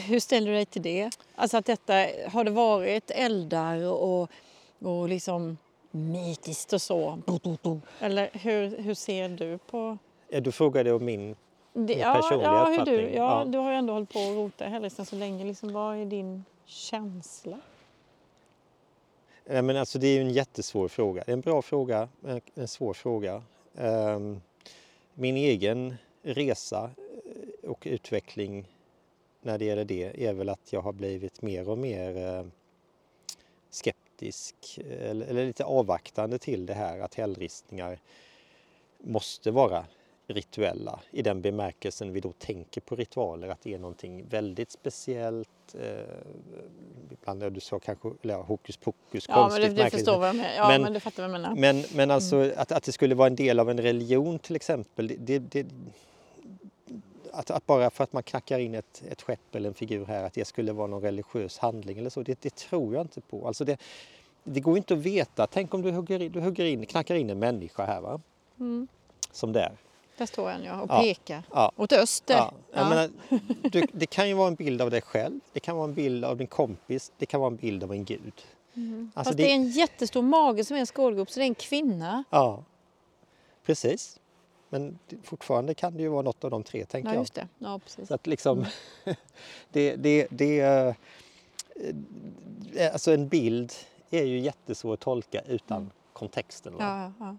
[0.00, 1.10] hur ställer du dig till det?
[1.34, 1.92] Alltså att detta,
[2.32, 4.30] har det varit eldar och,
[4.78, 5.58] och liksom
[5.90, 7.18] mytiskt och så?
[8.00, 9.98] Eller hur, hur ser du på
[10.32, 11.36] Eh, Du frågade om min...
[11.72, 13.44] Min Ja, personliga ja, hur du, uppfattning, ja, ja.
[13.44, 15.44] du har ju ändå hållit på och rotat i Hällristen så länge.
[15.44, 17.56] Liksom, vad är din känsla?
[19.46, 21.22] Nej, men alltså, det är ju en jättesvår fråga.
[21.26, 23.42] Det är en bra fråga, men en svår fråga.
[23.78, 24.40] Ehm,
[25.20, 28.66] min egen resa eh, och utveckling
[29.40, 32.46] när det gäller det är väl att jag har blivit mer och mer eh,
[33.70, 37.98] skeptisk eh, eller lite avvaktande till det här att hällristningar
[38.98, 39.84] måste vara
[40.30, 45.48] rituella i den bemärkelsen vi då tänker på ritualer, att det är någonting väldigt speciellt.
[45.74, 46.04] Eh,
[47.10, 49.92] ibland är du så kanske eller, ja, hokus pokus, Ja, men konstigt, du, du märkligt.
[50.00, 50.50] förstår vad jag menar.
[50.56, 51.54] Ja, men, Men- du fattar vad jag menar.
[51.56, 52.52] Men, men alltså Mm.
[52.56, 55.16] att, att det skulle vara en del av en religion till exempel.
[55.18, 55.66] Det, det,
[57.32, 60.24] att, att bara för att man knackar in ett, ett skepp eller en figur här,
[60.24, 63.46] att det skulle vara någon religiös handling eller så, det, det tror jag inte på.
[63.46, 63.80] Alltså det,
[64.44, 65.46] det går inte att veta.
[65.46, 68.20] Tänk om du, hugger in, du hugger in, knackar in en människa här, va?
[68.60, 68.88] Mm.
[69.32, 69.72] som där.
[70.20, 71.00] Där står han ja, och Ja.
[71.02, 71.42] pekar.
[71.52, 71.72] Ja.
[71.76, 72.34] Åt öster.
[72.34, 72.88] Ja, jag Ja.
[72.88, 73.10] menar,
[73.70, 76.24] du, det kan ju vara en bild av dig själv, det kan vara en bild
[76.24, 78.32] av din kompis, det kan vara en bild av en gud.
[78.74, 79.10] Mm.
[79.14, 79.50] Alltså Fast det- det...
[79.50, 82.24] är en jättestor mage som är en skålgrop så det är en kvinna.
[82.30, 82.64] Ja,
[83.66, 84.20] precis.
[84.68, 87.22] Men fortfarande kan det ju vara något av de tre, tänker Ja, jag.
[87.22, 87.48] just det.
[87.58, 88.08] Ja, precis.
[88.08, 88.64] Så att liksom,
[89.72, 90.94] det, det, det, eh,
[92.76, 93.72] eh, alltså en bild
[94.10, 95.90] är ju jättesvår att tolka utan Mm.
[96.12, 96.74] kontexten.
[96.78, 97.36] Ja, ja,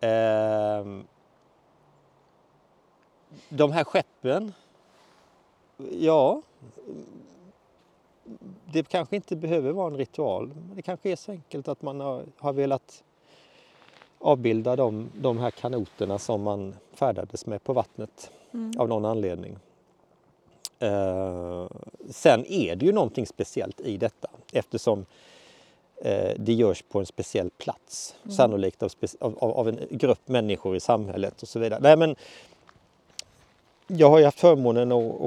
[0.00, 1.04] Ehm,
[3.48, 4.52] de här skeppen,
[6.00, 6.42] ja,
[8.72, 10.50] det kanske inte behöver vara en ritual.
[10.74, 13.02] Det kanske är så enkelt att man har, har velat
[14.18, 18.72] avbilda de, de här kanoterna som man färdades med på vattnet Mm.
[18.78, 19.56] av någon anledning.
[20.78, 21.66] Eh,
[22.10, 25.06] sen är det ju någonting speciellt i detta eftersom
[25.96, 28.14] eh, det görs på en speciell plats.
[28.24, 28.36] Mm.
[28.36, 28.90] Sannolikt av,
[29.20, 31.80] av av en grupp människor i samhället och så vidare.
[31.82, 32.16] Nej, men
[33.86, 35.20] jag har ju haft förmånen att, att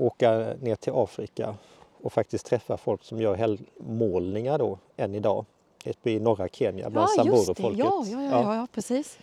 [0.00, 1.54] åka ner till Afrika
[2.02, 5.44] och faktiskt träffa folk som gör hällmålningar då än idag.
[5.86, 7.24] Uppe i norra Kenya bland Ja.
[7.24, 7.78] Samburu-folket.
[7.78, 9.18] Ja, ja, ja, ja, ja, precis.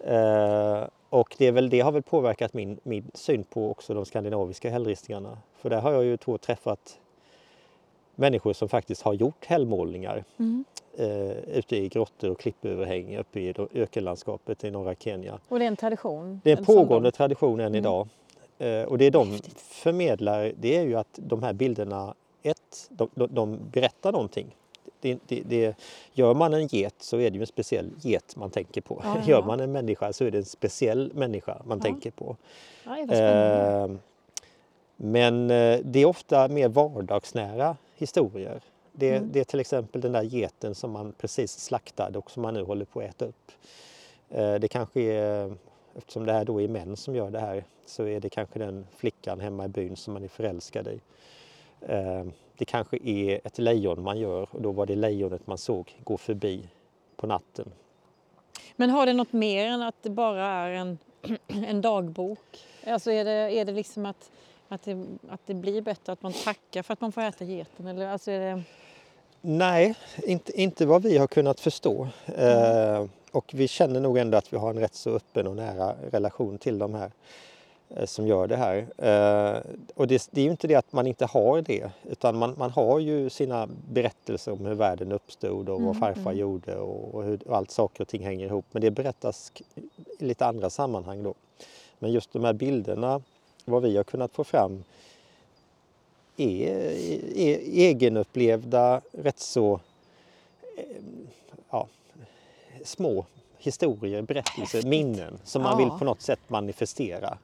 [0.00, 4.70] Eh, och det, väl, det har väl påverkat min, min syn på också de skandinaviska
[4.70, 5.38] hällristningarna.
[5.54, 6.98] För där har jag ju då träffat
[8.14, 10.64] människor som faktiskt har gjort hällmålningar Mm.
[10.98, 15.38] Eh, ute i grottor och klippöverhäng uppe i ökenlandskapet i norra Kenya.
[15.48, 16.40] Och det är en tradition?
[16.44, 17.12] Det är en en sån pågående gång.
[17.12, 17.78] tradition än Mm.
[17.78, 18.08] idag.
[18.58, 19.60] Eh, och det de Häftigt.
[19.60, 24.56] förmedlar det är ju att de här bilderna, ett, de, de, de berättar någonting.
[25.00, 25.76] Det, det, det,
[26.12, 29.00] gör man en get så är det ju en speciell get man tänker på.
[29.04, 31.82] Ja, ja, Gör man en människa så är det en speciell människa man Ja.
[31.84, 32.36] tänker på.
[33.10, 33.90] Eh,
[34.96, 38.60] men eh, det är ofta mer vardagsnära historier.
[38.96, 39.32] Det, Mm.
[39.32, 42.62] det är till exempel den där geten som man precis slaktade och som man nu
[42.62, 43.52] håller på att äta upp.
[44.30, 45.54] Eh, Det kanske är,
[45.96, 48.86] eftersom det här då är män som gör det här, så är det kanske den
[48.96, 51.00] flickan hemma i byn som man är förälskad i.
[51.80, 52.24] Eh,
[52.58, 56.16] Det kanske är ett lejon man gör och då var det lejonet man såg gå
[56.16, 56.68] förbi
[57.16, 57.72] på natten.
[58.76, 60.98] Men har det något mer än att det bara är en,
[61.48, 62.64] en dagbok?
[62.86, 64.30] Alltså är det, är det liksom att,
[64.68, 67.86] att, det, att det blir bättre att man tackar för att man får äta geten?
[67.86, 68.62] Eller alltså är det...
[69.46, 72.08] Nej, inte, inte vad vi har kunnat förstå.
[72.36, 75.94] Eh, och vi känner nog ändå att vi har en rätt så öppen och nära
[76.10, 77.10] relation till de här
[77.88, 78.76] eh, som gör det här.
[78.98, 79.60] Eh,
[79.94, 82.70] och det, det är ju inte det att man inte har det utan man, man
[82.70, 86.38] har ju sina berättelser om hur världen uppstod och vad Mm, farfar mm.
[86.38, 88.66] gjorde och, och hur och allt saker och ting hänger ihop.
[88.72, 89.52] Men det berättas
[90.18, 91.34] i lite andra sammanhang då.
[91.98, 93.22] Men just de här bilderna,
[93.64, 94.84] vad vi har kunnat få fram
[96.36, 96.78] är,
[97.36, 99.80] är egenupplevda, rätt så
[100.78, 100.84] eh,
[101.70, 101.88] ja,
[102.84, 103.26] små
[103.58, 104.84] historier, berättelser, Häftigt.
[104.84, 105.98] minnen som man vill Ja.
[105.98, 107.38] på något sätt manifestera.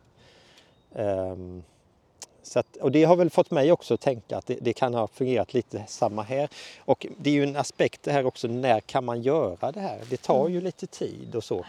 [2.43, 4.95] Så att, och det har väl fått mig också att tänka att det, det kan
[4.95, 6.49] ha fungerat lite samma här.
[6.79, 9.99] Och det är ju en aspekt det här också, när kan man göra det här?
[10.11, 11.65] Det tar ju lite tid och så.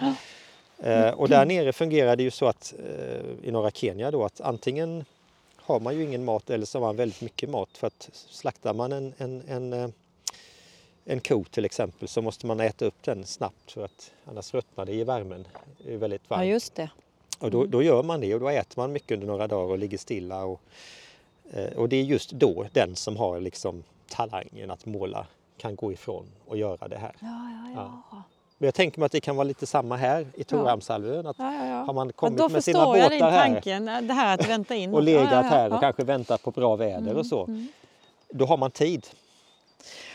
[0.79, 4.41] Eh, och där nere fungerar det ju så att eh, i norra Kenya då att
[4.41, 5.05] antingen
[5.61, 8.73] har man ju ingen mat eller så har man väldigt mycket mat för att slaktar
[8.73, 9.89] man en, en, en, eh,
[11.05, 14.85] en ko till exempel så måste man äta upp den snabbt för att annars ruttnar
[14.85, 15.47] det i värmen.
[15.85, 16.43] Det är väldigt varmt.
[16.43, 16.89] Ja, just det.
[17.39, 19.77] Och då, då gör man det och då äter man mycket under några dagar och
[19.77, 20.43] ligger stilla.
[20.43, 20.61] Och,
[21.51, 25.91] eh, och det är just då den som har liksom talangen att måla kan gå
[25.91, 27.15] ifrån och göra det här.
[27.19, 28.03] Ja, ja, ja.
[28.11, 28.23] ja.
[28.61, 31.27] Men jag tänker mig att det kan vara lite samma här i Torhamnshalvön.
[31.27, 31.83] Att ja, ja.
[31.83, 34.49] Har man Ja, kommit med sina förstår jag din båtar här tanke, det här att
[34.49, 35.79] vänta in och legat Ja, ja, ja, här och ja.
[35.79, 37.43] kanske väntat på bra väder och så.
[37.45, 37.67] Mm.
[38.29, 39.07] Då har man tid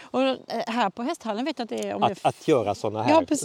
[0.00, 2.48] Och eh, här på hästhallen vet jag att det är, om det är att, att
[2.48, 3.36] göra sådana här Ja,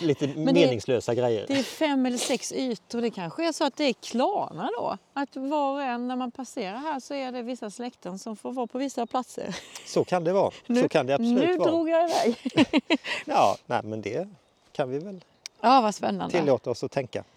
[0.00, 1.44] lite det- meningslösa grejer.
[1.48, 3.00] Det är fem eller sex ytor.
[3.00, 4.96] Det kanske är så att det är klarna då.
[5.12, 8.52] Att var och en när man passerar här så är det vissa släkten som får
[8.52, 9.56] vara på vissa platser.
[9.86, 10.50] Så kan det vara.
[10.66, 11.70] Nu, så kan det absolut nu vara.
[11.70, 12.36] drog jag iväg.
[13.26, 14.28] Ja, nej, men det
[14.80, 15.24] kan vi väl
[15.60, 16.38] Ja, vad spännande.
[16.38, 17.24] tillåta oss att tänka.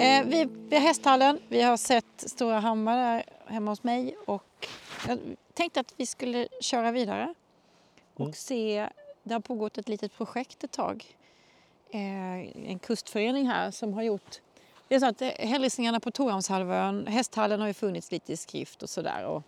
[0.00, 1.38] Eh, vi är hästhallen.
[1.48, 4.68] Vi har sett Stora Hammar där hemma hos mig och
[5.08, 5.18] jag
[5.54, 7.34] tänkte att vi skulle köra vidare
[8.14, 8.32] och Mm.
[8.32, 8.88] se.
[9.22, 11.16] Det har pågått ett litet projekt ett tag.
[11.90, 14.40] Eh, en kustförening här som har gjort
[14.88, 18.82] det är så att eh, hällristningarna på Torhamnshalvön, hästhallen har ju funnits lite i skrift
[18.82, 19.24] och sådär.
[19.24, 19.42] Och,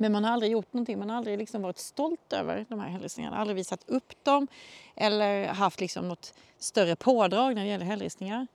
[0.00, 2.88] men man har aldrig gjort någonting, man har aldrig liksom varit stolt över de här
[2.88, 4.46] hällristningarna, aldrig visat upp dem
[4.96, 8.46] eller haft liksom något större pådrag när det gäller hällristningar.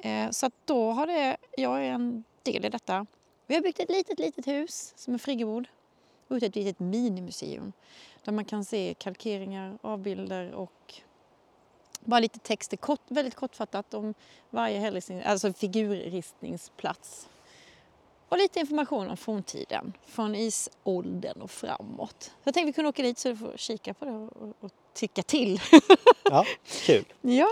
[0.00, 3.06] Eh, så att då har det, jag är en del i detta.
[3.46, 5.68] Vi har byggt ett litet, litet hus som är friggebod
[6.28, 7.72] och ett litet minimuseum
[8.24, 10.94] där man kan se kalkeringar, avbilder och
[12.00, 14.14] bara lite texter, kort, väldigt kortfattat om
[14.50, 17.28] varje hällristning, alltså figurristningsplats.
[18.34, 22.30] Och lite information om forntiden, från isåldern och framåt.
[22.44, 25.22] Jag tänkte vi kunde åka dit så du får kika på det och, och tycka
[25.22, 25.60] till.
[26.30, 26.44] Ja,
[26.86, 27.04] kul.
[27.20, 27.48] ja.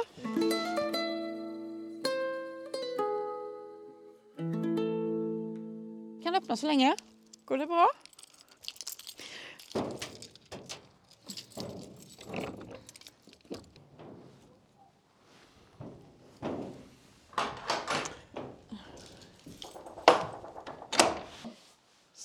[6.22, 6.96] Kan öppna så länge.
[7.44, 7.88] Går det bra?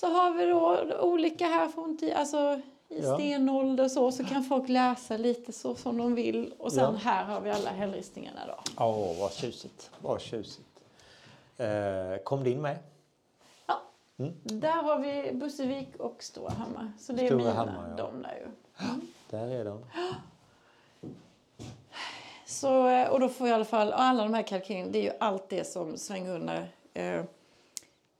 [0.00, 3.14] Så har vi då olika här från alltså i Ja.
[3.14, 6.54] stenålder och så, så kan folk läsa lite så som de vill.
[6.58, 6.90] Och sen Ja.
[7.10, 8.54] här har vi alla hällristningarna då.
[8.76, 9.90] Ja, vad tjusigt.
[10.00, 10.68] Vad tjusigt.
[11.56, 12.78] Eh, kom din med?
[13.66, 13.82] Ja.
[14.18, 14.32] Mm.
[14.42, 16.92] Där har vi Bussevik och Storahammar.
[16.98, 18.04] Så det är Stora mina, Hammar, ja.
[18.04, 18.46] de där ju.
[19.30, 19.84] Där är de.
[22.46, 25.02] Så, eh, och då får jag i alla fall, alla de här kalkylerna, det är
[25.02, 27.22] ju allt det som Sven-Gunnar, eh,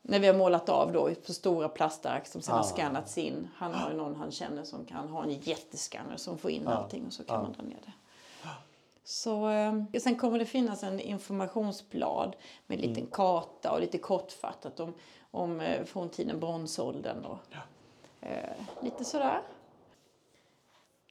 [0.09, 2.65] när vi har målat av då på stora plastark som sen har Ah.
[2.65, 3.49] skannats in.
[3.57, 6.71] Han har ju någon han känner som kan ha en jätteskanner som får in Ja.
[6.71, 7.43] allting och så kan Ja.
[7.43, 7.93] man dra ner det.
[9.05, 12.37] Så, eh, sen kommer det finnas en informationsblad
[12.67, 13.11] med en liten Mm.
[13.11, 14.95] karta och lite kortfattat om,
[15.31, 17.25] om eh, forntiden, bronsåldern.
[17.25, 17.39] Och,
[18.27, 18.51] eh,
[18.83, 19.41] lite sådär.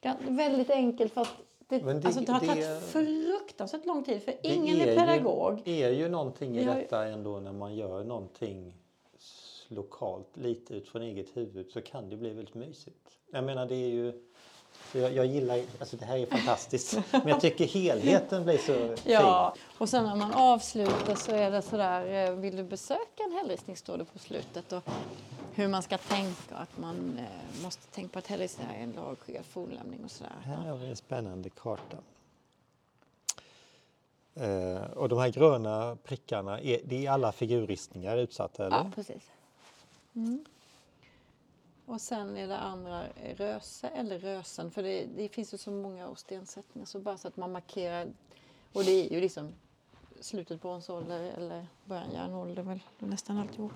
[0.02, 1.30] Gan- Väldigt enkelt fast
[1.68, 5.62] det, det- alltså det har det- tagit fruktansvärt lång tid för Det ingen är pedagog.
[5.64, 8.74] Ju, är ju någonting i har detta ändå när man gör någonting
[9.68, 13.18] lokalt, lite utifrån eget huvud, så kan det bli väldigt mysigt.
[13.30, 14.12] Jag menar det är ju
[14.92, 19.54] jag, jag gillar, alltså det här är fantastiskt, men jag tycker helheten blir så Ja,
[19.78, 23.76] och sen när man avslutar så är det sådär, eh, vill du besöka en hällristning
[23.76, 24.72] står det på slutet.
[24.72, 24.82] Och
[25.54, 29.44] hur man ska tänka, att man eh, måste tänka på att hällristning är en lagskyddad
[29.44, 30.32] fornlämning och sådär.
[30.42, 30.52] fin.
[30.52, 31.96] Här har vi en spännande karta.
[34.40, 38.76] Eh, och de här gröna prickarna, är, det är alla figurristningar utsatta eller?
[38.76, 39.30] Ja, precis.
[40.14, 40.44] Mm.
[41.86, 45.70] Och sen är det andra eh, röse eller rösen, för det, det finns ju så
[45.70, 48.06] många stensättningar så bara så att man markerar.
[48.72, 49.54] Och det är ju liksom
[50.20, 53.72] slutet på bronsålder eller början järnålder väl nästan alltihop.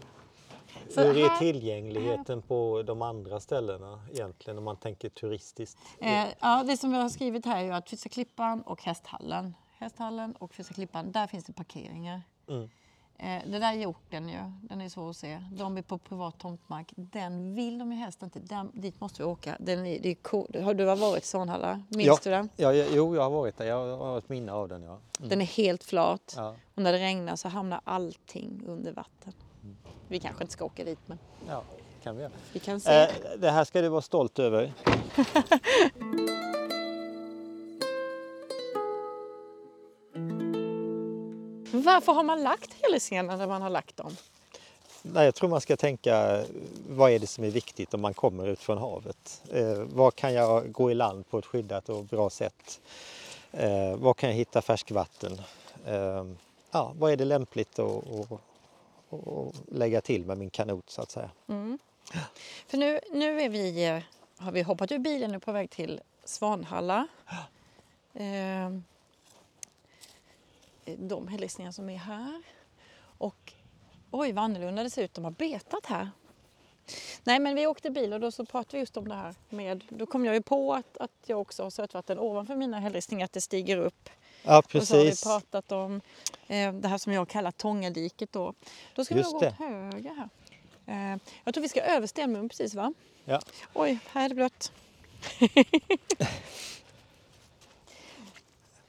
[0.91, 5.79] Så Hur är här- tillgängligheten på de andra ställena egentligen om man tänker turistiskt?
[6.01, 9.55] Eh, ja, det som jag har skrivit här är ju att Fysa klippan och Hästhallen.
[9.83, 12.22] Hästhallen och Fysa klippan, där finns det parkeringar.
[12.49, 12.70] Mm.
[13.18, 15.43] Eh, det där är hjorten ju, den är svår att se.
[15.53, 16.93] De är på privat tomtmark.
[16.97, 18.41] Den vill de ju helst inte.
[18.41, 19.57] Den, dit måste vi åka.
[19.61, 20.57] Den är, det är cool.
[20.62, 21.83] Har du varit i Svanhalla?
[21.89, 22.18] Minns Ja.
[22.24, 22.49] du den?
[22.57, 23.64] Ja, jo, jag har varit där.
[23.64, 24.83] Jag har ett minne av den.
[24.83, 24.99] Ja.
[25.18, 25.28] Mm.
[25.28, 26.35] Den är helt flat.
[26.37, 29.33] Ja, Och när det regnar så hamnar allting under vatten.
[30.09, 31.18] Vi kanske inte ska åka dit men
[31.49, 31.62] ja,
[32.03, 33.03] kan vi vi kan se.
[33.03, 33.09] Eh,
[33.39, 34.72] det här ska du vara stolt över.
[41.73, 44.16] Varför har man lagt helgsenarna där man har lagt dem?
[45.03, 46.45] Nej, jag tror man ska tänka
[46.89, 49.43] vad är det som är viktigt om man kommer ut från havet?
[49.53, 52.81] Eh, var kan jag gå i land på ett skyddat och bra sätt?
[53.53, 55.41] Eh, var kan jag hitta färskvatten?
[55.87, 56.25] Eh,
[56.70, 58.33] ja, vad är det lämpligt att, att,
[59.11, 61.31] att lägga till med min kanot så att säga?
[61.49, 61.79] Mm.
[62.66, 64.03] För nu, nu är vi, eh,
[64.37, 67.07] har vi hoppat ur bilen och är på väg till Svanhalla.
[68.14, 68.70] Eh,
[70.85, 72.43] de hällristningar som är här.
[73.18, 73.53] Och
[74.11, 76.11] oj vad annorlunda det ser ut, de har betat här.
[77.24, 79.85] Nej men vi åkte bil och då så pratade vi just om det här med,
[79.89, 83.33] då kom jag ju på att, att jag också har sötvatten ovanför mina hällristningar, att
[83.33, 84.11] det stiger upp.
[84.43, 85.24] Ja, Och så har vi precis.
[85.24, 86.01] pratat om
[86.47, 88.55] eh, det här som jag kallar Tångadiket då.
[88.95, 89.49] Då ska Just vi gå det.
[89.49, 90.28] åt höger här.
[91.14, 92.95] Eh, jag tror vi ska över Stenmum precis va?
[93.24, 93.41] Ja.
[93.74, 94.72] Oj, här är det blött.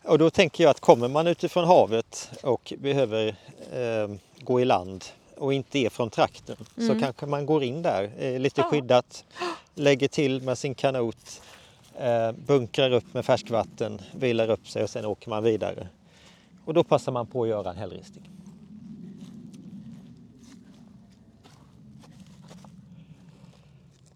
[0.03, 3.27] Och då tänker jag att kommer man utifrån havet och behöver
[3.73, 5.05] eh, gå i land
[5.37, 8.69] och inte är från trakten så kanske man går in där eh, lite Ja.
[8.69, 9.25] skyddat,
[9.75, 11.41] lägger till med sin kanot,
[11.97, 15.87] eh, bunkrar upp med färskvatten, vilar upp sig och sen åker man vidare.
[16.65, 18.29] Och då passar man på att göra en hällristning.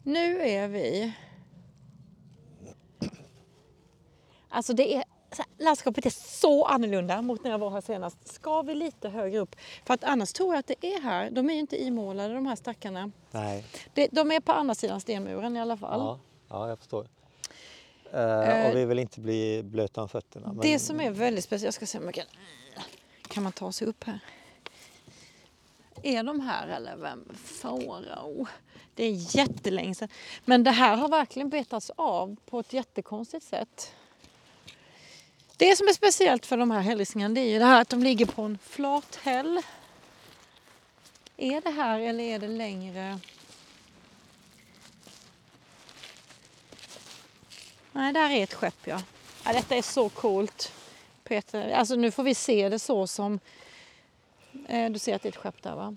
[0.04, 1.14] Nu är vi...
[4.50, 5.04] Alltså det är...
[5.58, 8.28] Landskapet är så annorlunda mot när jag var här senast.
[8.28, 9.56] Ska vi lite högre upp?
[9.86, 11.30] För att annars tror jag att det är här.
[11.32, 13.12] De är ju inte imålade de här stackarna.
[13.32, 16.00] Nej, Det, de är på andra sidan stenmuren i alla fall.
[16.00, 16.20] ja,
[16.50, 17.08] ja jag förstår.
[18.14, 20.48] Eh, och vi vill inte bli blöta om fötterna.
[20.48, 22.26] men- Det som är väldigt speciellt, jag ska se om jag kan...
[23.28, 24.20] Kan man ta sig upp här?
[26.04, 27.30] Är de här eller vem?
[27.44, 28.46] Farao.
[28.96, 30.10] Det är jättelänge sedan.
[30.46, 33.94] Men det här har verkligen betats av på ett jättekonstigt sätt.
[35.58, 38.04] Det som är speciellt för de här hällristningarna det är ju det här att de
[38.04, 39.62] ligger på en flat häll.
[41.38, 43.20] Är det här eller är det längre?
[47.92, 49.02] Nej, där är ett skepp ja.
[49.46, 50.74] ja detta är så coolt.
[51.24, 53.40] Peter, alltså nu får vi se det så som...
[54.68, 55.96] Eh, du ser att det är ett skepp där va?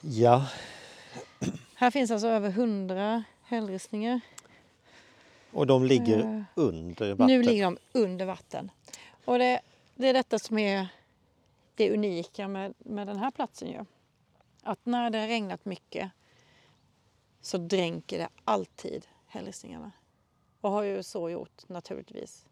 [0.00, 0.46] Ja,
[1.74, 4.20] Här finns alltså över hundra hällristningar.
[5.52, 7.26] och de ligger Eh, under vatten.
[7.26, 8.70] Nu ligger de under vatten.
[9.24, 9.60] Och det,
[9.94, 10.88] det är detta som är
[11.74, 13.84] det unika med, med den här platsen ju.
[14.62, 16.10] Att när det har regnat mycket
[17.40, 19.92] så dränker det alltid hällristningarna.
[20.60, 22.46] Och har ju så gjort naturligtvis.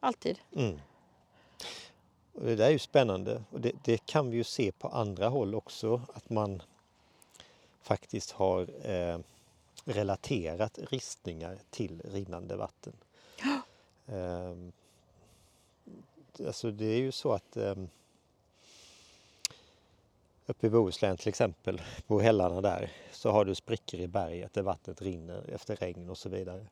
[0.00, 0.38] Alltid.
[0.56, 0.80] Mm.
[2.32, 5.28] Och det där är ju spännande och det, det, kan vi ju se på andra
[5.28, 6.62] håll också att man
[7.82, 9.18] faktiskt har eh,
[9.84, 12.92] relaterat ristningar till rinnande vatten.
[13.42, 13.60] Ja.
[14.14, 14.54] Eh,
[16.46, 17.74] alltså det är ju så att eh,
[20.46, 24.62] uppe i Bohuslän till exempel, på hällarna där, så har du sprickor i berget där
[24.62, 26.66] vattnet rinner efter regn och så vidare.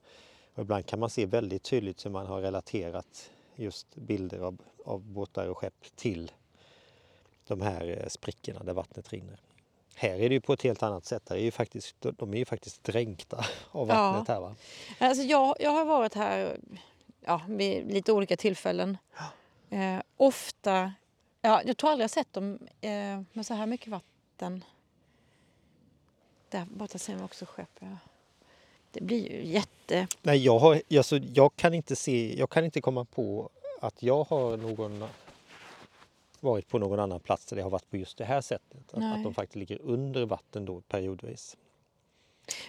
[0.54, 5.00] Och ibland kan man se väldigt tydligt hur man har relaterat just bilder av, av
[5.00, 6.32] båtar och skepp till
[7.46, 9.40] de här eh, sprickorna där vattnet rinner.
[9.94, 11.22] Här är det ju på ett helt annat sätt.
[11.28, 14.34] Här är ju faktiskt, de är ju faktiskt dränkta av vattnet Ja.
[14.34, 14.40] här.
[14.40, 14.56] Va?
[14.98, 16.60] Alltså jag, jag har varit här
[17.20, 18.98] ja, vid lite olika tillfällen.
[19.76, 20.92] Eh, ofta,
[21.42, 24.64] ja, jag tror aldrig jag sett dem eh, med så här mycket vatten.
[26.50, 27.70] Där borta ser man också skepp.
[27.78, 27.96] Ja.
[28.90, 30.06] Det blir ju jätte...
[30.22, 33.50] Nej, jag, har, alltså, jag, kan inte se, jag kan inte komma på
[33.80, 35.04] att jag har någon
[36.40, 38.94] varit på någon annan plats där det har varit på just det här sättet.
[38.94, 41.56] Att, att de faktiskt ligger under vatten då periodvis.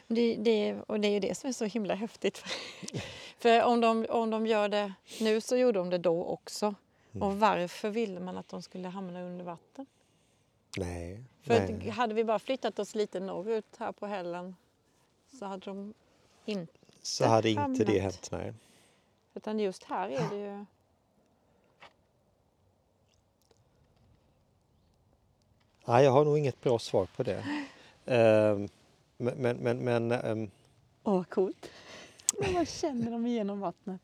[0.08, 2.43] Det, det, och det är ju det som är så himla häftigt.
[3.39, 6.76] För om de, om de gör det nu så gjorde de det då också.
[7.18, 7.30] Mm.
[7.30, 9.86] Och varför ville man att de skulle hamna under vatten?
[10.78, 11.24] Nej.
[11.41, 11.89] För nej.
[11.89, 14.55] hade vi bara flyttat oss lite norrut här på hällen
[15.39, 15.93] så hade de
[16.45, 16.74] inte...
[17.01, 18.30] Så hade inte det hänt.
[18.32, 18.53] Nej.
[19.34, 20.65] Utan just här är det ju...
[25.86, 27.43] Nej, jag har nog inget bra svar på det.
[28.05, 28.68] Ehm,
[29.18, 30.51] men men, men, men ehm,
[31.03, 31.72] Åh, vad coolt!
[32.39, 34.01] Men man känner dem igenom vattnet.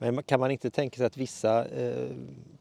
[0.00, 2.10] Men kan man inte tänka sig att vissa eh,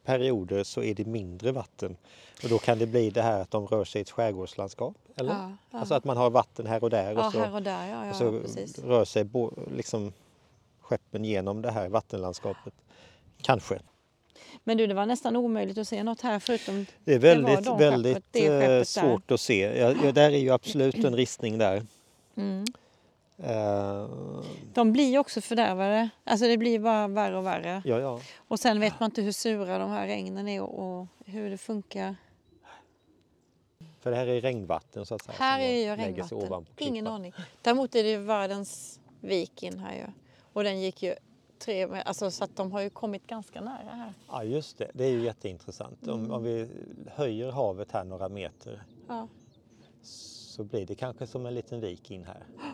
[0.03, 1.97] perioder så är det mindre vatten
[2.43, 4.95] och då kan det bli det här att de rör sig i ett skärgårdslandskap?
[5.15, 5.33] Eller?
[5.33, 5.79] Ja, ja.
[5.79, 8.09] Alltså att man har vatten här och där och ja, så, och där.
[8.09, 8.41] Och så
[8.87, 10.13] rör sig bo, liksom
[10.81, 12.73] skeppen genom det här vattenlandskapet.
[13.41, 13.79] Kanske.
[14.63, 16.85] Men du, det var nästan omöjligt att se något här förutom...
[17.03, 18.83] Det är Det väldigt, de väldigt skeppet, det eh, skeppet där.
[18.83, 19.79] svårt att se.
[19.79, 21.85] Ja, ja, där är ju absolut en ristning där.
[22.35, 22.65] Mm.
[23.43, 24.09] Eh,
[24.73, 26.09] De blir ju också fördärvade.
[26.23, 27.81] Alltså det blir bara värre och värre.
[27.85, 28.19] ja, ja.
[28.37, 31.57] Och sen vet man inte hur sura de här regnen är och, och hur det
[31.57, 32.15] funkar.
[33.99, 35.35] För det här är regnvatten så att säga.
[35.39, 36.65] Här är ju regnvatten.
[36.77, 37.33] Ingen aning.
[37.61, 40.05] Däremot är det ju världens vik in här ju.
[40.53, 41.15] Och den gick ju
[41.59, 44.13] tre alltså så att de har ju kommit ganska nära här.
[44.29, 46.07] Ja just det, det är ju jätteintressant.
[46.07, 46.31] Om, Mm.
[46.31, 46.69] om vi
[47.07, 49.27] höjer havet här några meter Ja,
[50.03, 52.43] så blir det kanske som en liten vik in här.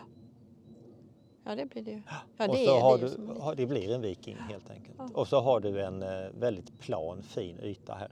[1.46, 2.02] ja det blir det ju.
[2.36, 4.70] Ja, och det, så är, har det, du, har, det blir en vik in helt
[4.70, 4.96] enkelt.
[4.98, 5.08] Ja.
[5.14, 8.10] Och så har du en eh, väldigt plan fin yta här.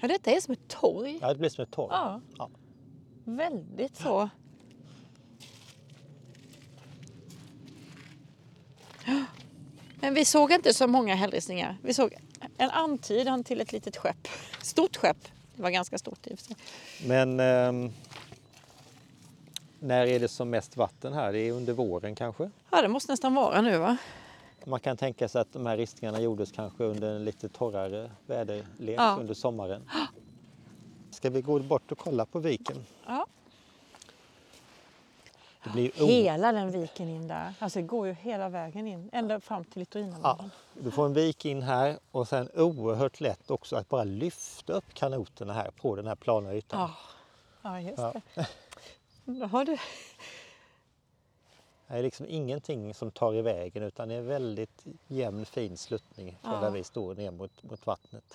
[0.00, 1.18] Ja, detta är som ett torg.
[1.20, 1.88] Ja, det blir som ett torg.
[1.90, 2.20] Ja.
[2.38, 2.50] Ja.
[3.24, 4.28] Väldigt så.
[10.00, 11.78] Men vi såg inte så många hällristningar.
[11.82, 12.14] Vi såg
[12.56, 14.28] en antydan till ett litet skepp.
[14.62, 15.28] Stort skepp.
[15.54, 16.56] Det var ganska stort i och för sig.
[17.06, 17.92] Men ehm,
[19.80, 21.32] när är det som mest vatten här?
[21.32, 22.50] Det är under våren kanske?
[22.70, 23.96] Ja, det måste nästan vara nu va?
[24.64, 28.98] Man kan tänka sig att de här ristningarna gjordes kanske under en lite torrare väderlek
[29.00, 29.16] Ja.
[29.20, 29.90] under sommaren.
[31.10, 32.76] Ska vi gå bort och kolla på viken?
[33.06, 33.26] Ja.
[35.64, 37.54] Det blir o- Hela den viken in där.
[37.58, 39.10] Alltså det går ju hela vägen in.
[39.12, 40.50] Ända fram till ja, Litorinavägen.
[40.74, 44.94] du får en vik in här och sen oerhört lätt också att bara lyfta upp
[44.94, 46.80] kanoterna här på den här plana ytan.
[46.80, 46.90] Ja.
[47.62, 48.12] ja, just Ja.
[48.34, 48.46] det.
[49.26, 49.76] Har du.
[51.88, 56.38] Det är liksom ingenting som tar i vägen utan det är väldigt jämn fin sluttning
[56.42, 56.60] från Ja.
[56.60, 58.34] där vi står ner mot, mot vattnet.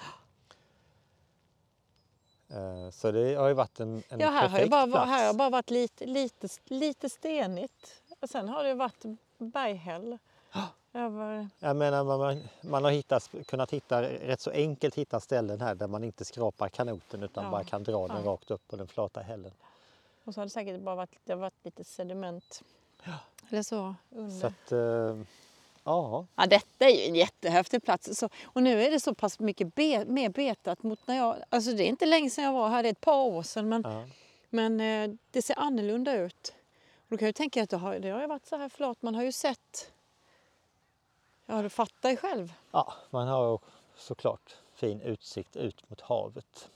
[2.50, 5.10] Eh, Så det har ju varit en, en Ja, här har, perfekt bara, plats.
[5.10, 8.02] här har bara varit lite, lite, lite stenigt.
[8.20, 9.04] Och sen har det varit
[9.38, 10.18] berghäll.
[10.94, 11.50] Över...
[11.60, 15.88] Jag menar, man, man har hittat, kunnat hitta, rätt så enkelt hitta ställen här där
[15.88, 17.52] man inte skrapar kanoten utan Ja.
[17.52, 18.32] bara kan dra den Ja.
[18.32, 19.52] rakt upp på den flata hällen.
[20.32, 22.64] Och så har det säkert bara varit, det har varit lite sediment.
[23.50, 24.40] Eller så under.
[24.40, 25.26] Så att, eh,
[25.84, 28.18] ja, Ja, detta är ju en jättehäftig plats.
[28.20, 31.36] Så, och nu är det så pass mycket be, mer betat mot när jag...
[31.50, 33.70] Alltså det är inte länge sedan jag var här, det är ett par år sedan.
[33.70, 34.06] Men, ja.
[34.50, 36.54] men eh, det ser annorlunda ut.
[36.96, 39.02] Och då kan jag tänka att det har, det har ju varit så här flat.
[39.02, 39.92] Man har ju sett...
[41.46, 42.54] Ja, du fattar ju själv.
[42.72, 43.60] ja, man har
[43.98, 46.70] såklart fin utsikt ut mot havet.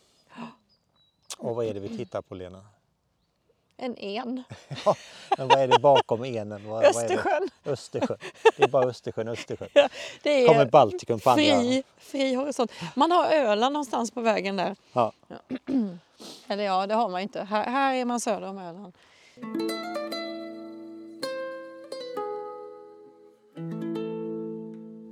[1.38, 2.66] Och vad är det vi tittar på Lena?
[3.78, 4.44] En en.
[4.86, 4.96] Ja,
[5.38, 6.68] men vad är det bakom enen?
[6.70, 7.14] Vad, vad är det?
[7.16, 7.50] Östersjön.
[7.66, 8.18] Östersjön.
[8.58, 9.70] Det är bara Östersjön, Östersjön.
[10.24, 11.44] Det Kommer är Baltikum på andra.
[11.44, 12.72] fri, fri horisont.
[12.96, 14.76] Man har Öland någonstans på vägen där.
[14.94, 15.12] Ja.
[16.48, 17.44] Eller ja, det har man inte.
[17.44, 18.94] Här, här är man söder om Öland.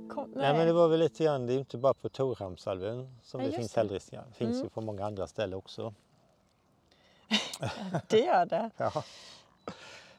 [0.08, 3.40] Kom, Nej, men det var väl lite grann, det är inte bara på Torhamnshalvön som
[3.40, 3.80] Nej, det finns det.
[3.80, 4.24] hällristningar.
[4.28, 4.62] Det finns Mm.
[4.64, 5.94] ju på många andra ställen också.
[8.08, 8.70] det gör det.
[8.76, 9.04] Ja.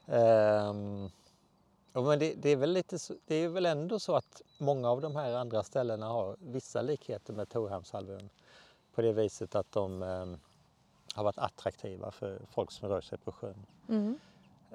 [0.08, 1.10] Ehm,
[1.94, 4.90] och men det, det, är väl lite, så- det är väl ändå så att många
[4.90, 8.30] av de här andra ställena har vissa likheter med Torhamnshalvön
[8.94, 10.40] på det viset att de ehm,
[11.16, 13.66] har varit attraktiva för folk som rör sig på sjön.
[13.90, 14.20] Mm.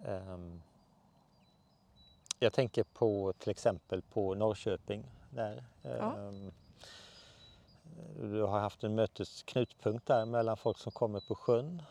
[0.04, 0.62] Ehm,
[2.38, 5.04] jag tänker på till exempel på Norrköping.
[5.30, 5.64] Där.
[5.82, 6.16] Ja.
[6.18, 6.52] Ehm,
[8.20, 11.82] du har haft en mötesknutpunkt där mellan folk som kommer på sjön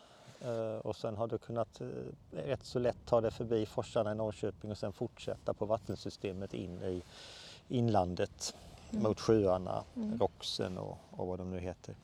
[0.82, 1.86] och sen har du kunnat eh,
[2.30, 6.82] rätt så lätt ta dig förbi forsarna i Norrköping och sen fortsätta på vattensystemet in
[6.82, 7.02] i
[7.68, 8.54] inlandet
[8.90, 9.84] mot sjöarna,
[10.20, 11.94] Roxen och, och vad de nu heter.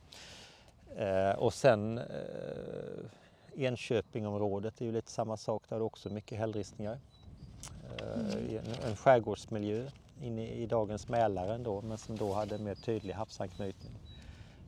[0.96, 2.04] Eh, och sen eh,
[3.56, 6.98] Enköpingområdet är ju lite samma sak, där har du också mycket hällristningar.
[7.98, 9.86] Eh, i en, en skärgårdsmiljö
[10.22, 13.92] inne i dagens Mälaren då, men som då hade mer tydlig havsanknytning.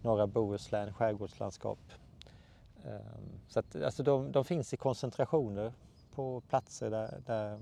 [0.02, 1.78] Norra Bohuslän, skärgårdslandskap.
[2.85, 3.01] Eh,
[3.49, 5.72] så att, alltså de, de finns i koncentrationer
[6.14, 7.61] på platser där, där,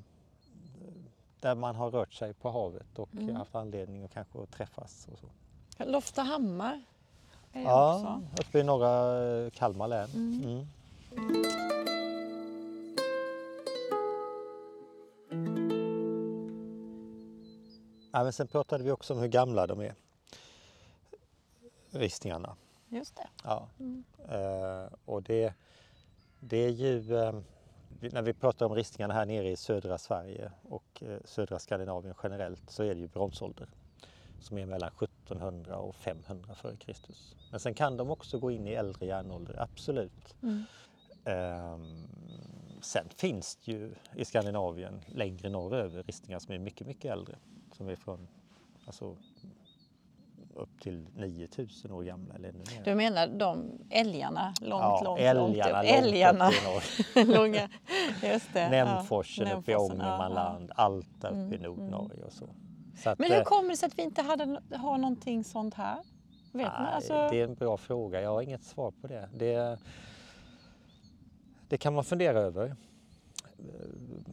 [1.41, 3.37] där man har rört sig på havet och Mm.
[3.37, 5.09] haft anledning att kanske träffas.
[5.13, 5.27] Och så.
[5.85, 6.83] Loftahammar
[7.53, 8.43] är Ja, också.
[8.49, 10.09] uppe i norra eh, Kalmar län.
[10.15, 10.43] Mm.
[10.43, 10.67] Mm.
[18.13, 19.95] Ja, men sen pratade vi också om hur gamla de är.
[21.91, 22.57] Ristningarna.
[22.97, 23.29] Just det.
[23.45, 23.69] Ja.
[23.79, 24.05] Mm.
[24.29, 25.55] Eh, och det,
[26.41, 26.99] det är ju,
[28.01, 32.15] vi- när vi pratar om ristningarna här nere i södra Sverige och eh, södra Skandinavien
[32.23, 33.69] generellt så är det ju bronsålder
[34.41, 36.95] som är mellan 1700 och 500 f.Kr.
[37.51, 40.35] Men sen kan de också gå in i äldre järnålder, absolut.
[40.43, 40.65] Mm.
[41.25, 42.07] Ehm,
[42.83, 47.37] sen finns det ju i Skandinavien längre norröver ristningar som är mycket, mycket äldre.
[47.73, 48.29] Som är från
[48.87, 49.17] alltså,
[50.57, 52.85] upp till 9000 år gamla eller ännu mer.
[52.85, 55.73] Du menar de älgarna långt, ja, långt, älgarna långt upp?
[55.75, 56.49] långt Älgarna.
[56.49, 57.35] upp i norr.
[57.37, 57.69] Långa,
[58.23, 58.69] just det.
[58.69, 59.57] Nämforsen ja.
[59.57, 62.49] uppe i Nämforsen, ja, Ångermanland, Alta uppe i Mm, Nordnorge och så.
[63.03, 65.75] så att, Men hur eh, kommer det sig att vi inte hade, har någonting sånt
[65.75, 65.97] här?
[66.53, 66.83] Vet man?
[66.83, 69.29] nej, Alltså, Det är en bra fråga, jag har inget svar på det.
[69.35, 69.79] Det,
[71.69, 72.77] det kan man fundera över.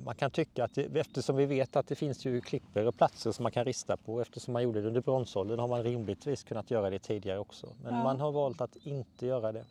[0.06, 3.32] Man kan tycka att det, eftersom vi vet att det finns ju klippor och platser
[3.32, 6.72] som man kan rista på eftersom man gjorde det under bronsåldern har man rimligtvis kunnat
[6.72, 7.76] göra det tidigare också.
[7.84, 8.04] Men Ja.
[8.04, 9.66] man har valt att inte göra det.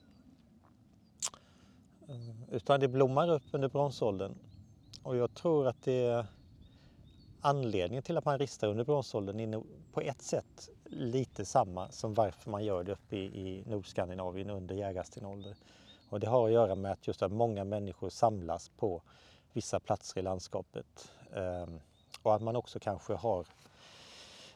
[2.09, 4.34] Eh, Utan det blommar upp under bronsåldern.
[5.03, 6.26] Och jag tror att det
[7.40, 12.50] anledningen till att man ristar under bronsåldern är på ett sätt lite samma som varför
[12.50, 15.57] man gör det uppe i, i Nordskandinavien under jägarstenålder.
[16.11, 19.03] Och det har att göra med att just att många människor samlas på
[19.53, 21.11] vissa platser i landskapet.
[21.34, 21.80] Ehm,
[22.22, 23.46] och att man också kanske har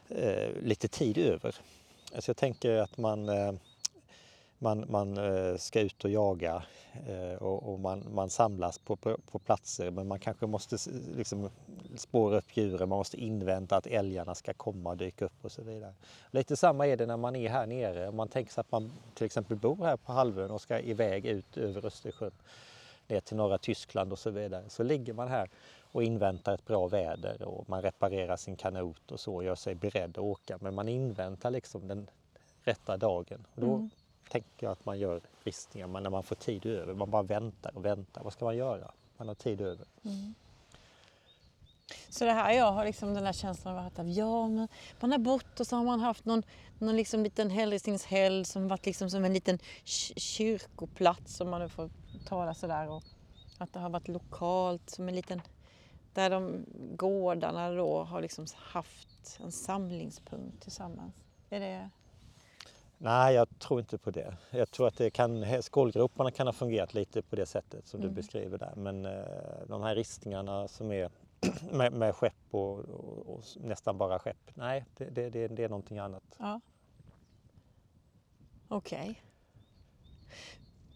[0.09, 1.55] eh, lite tid över.
[2.15, 3.53] Alltså jag tänker att man, eh,
[4.57, 6.63] man, man eh, ska ut och jaga
[7.39, 10.77] och, man, man samlas på, på, på platser men man kanske måste
[11.15, 11.49] liksom
[11.95, 15.61] spåra upp djuren, man måste invänta att älgarna ska komma och dyka upp och så
[15.61, 15.93] vidare.
[16.31, 18.07] Lite samma är det när man är här nere.
[18.07, 21.25] Om man tänker sig att man till exempel bor här på halvön och ska iväg
[21.25, 22.31] ut över Östersjön
[23.07, 24.69] ner till norra Tyskland och så vidare.
[24.69, 25.49] Så ligger man här
[25.91, 29.75] och inväntar ett bra väder och man reparerar sin kanot och så och gör sig
[29.75, 30.57] beredd att åka.
[30.61, 32.09] Men man inväntar liksom den
[32.63, 33.45] rätta dagen.
[33.55, 33.89] Och då Mm.
[34.29, 36.93] tänker jag att man gör ristningar men när man får tid över.
[36.93, 38.23] Man bara väntar och väntar.
[38.23, 38.91] Vad ska man göra?
[39.17, 39.85] Man har tid över.
[42.09, 44.67] Så det här jag har liksom den här känslan av att ja, men
[44.99, 46.43] man har bott och så har man haft någon,
[46.79, 51.69] någon liksom liten hällristningshelg som varit liksom som en liten ky- kyrkoplats om man nu
[51.69, 51.89] får
[52.25, 52.89] tala sådär.
[52.89, 53.03] Och
[53.57, 55.41] att det har varit lokalt som en liten,
[56.13, 56.65] där de
[56.95, 61.13] gårdarna då har liksom haft en samlingspunkt tillsammans.
[61.49, 61.89] Är det,
[62.97, 64.37] Nej, jag tror inte på det.
[64.49, 68.09] Jag tror att det kan, skålgroparna kan ha fungerat lite på det sättet som Mm.
[68.09, 68.73] du beskriver där.
[68.75, 69.21] Men eh,
[69.67, 71.09] de här ristningarna som är
[71.71, 74.51] med, med skepp och, och, och nästan bara skepp.
[74.53, 76.23] Nej, det, det, det, det är någonting annat.
[76.37, 76.61] ja.
[78.69, 79.21] Okej.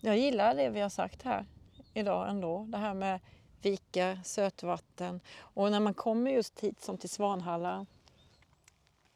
[0.02, 1.46] Jag gillar det vi har sagt här
[1.94, 2.66] idag ändå.
[2.70, 3.20] Det här med
[3.62, 7.86] vika, sötvatten och när man kommer just hit som till Svanhalla.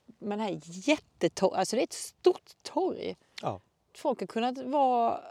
[0.05, 0.59] Men det här är
[0.89, 3.15] jättetorg, alltså det är ett stort torg.
[3.41, 3.61] Ja.
[3.95, 5.21] Folk har kunnat vara...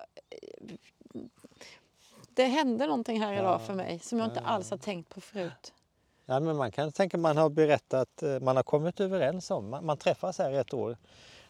[2.28, 5.74] det hände någonting här idag för mig som jag inte alls har tänkt på förut.
[6.26, 9.86] Ja, men man kan tänka man har berättat, eh, man har kommit överens om, man,
[9.86, 10.96] man träffas här ett år,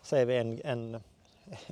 [0.03, 1.01] säger vi en, en,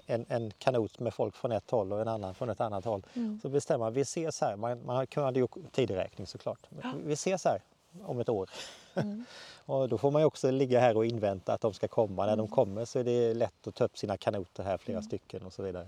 [0.07, 3.07] en, en kanot med folk från ett håll och en annan från ett annat håll.
[3.15, 3.41] Mm.
[3.43, 7.45] Så bestämmer man, vi ses här, man, man kunde ju tideräkning såklart, Men vi ses
[7.45, 7.63] här
[8.05, 8.51] om ett år.
[8.95, 9.25] Mm.
[9.67, 12.27] och då får man ju också ligga här och invänta att de ska komma.
[12.27, 12.47] När Mm.
[12.47, 15.53] de kommer så är det lätt att ta upp sina kanoter här, flera stycken och
[15.53, 15.87] så vidare.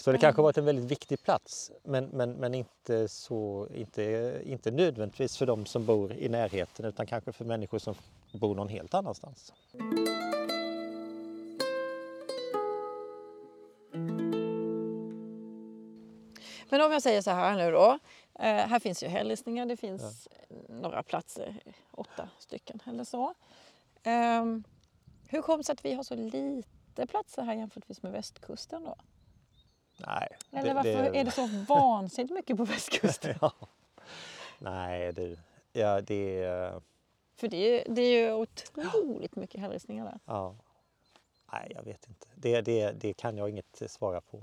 [0.00, 4.40] Så det kanske har varit en väldigt viktig plats men, men, men inte, så, inte,
[4.44, 7.94] inte nödvändigtvis för de som bor i närheten utan kanske för människor som
[8.32, 9.52] bor någon helt annanstans.
[16.70, 17.98] Men om jag säger så här nu då.
[18.34, 20.28] Eh, här finns ju hällristningar, det finns
[20.68, 21.56] några platser,
[21.90, 23.34] åtta stycken eller så.
[24.02, 24.64] Ehm,
[25.28, 28.96] hur kommer det sig att vi har så lite platser här jämfört med västkusten då?
[30.06, 33.34] Nej, Eller varför är det så vansinnigt mycket på västkusten?
[33.40, 33.52] ja.
[34.58, 35.36] Nej du,
[35.72, 36.80] ja det är...
[37.36, 40.18] För det är, det är ju otroligt mycket hällristningar där.
[40.24, 40.56] Ja.
[41.52, 42.26] Nej, jag vet inte.
[42.34, 44.42] Det, det, det kan jag inget svara på.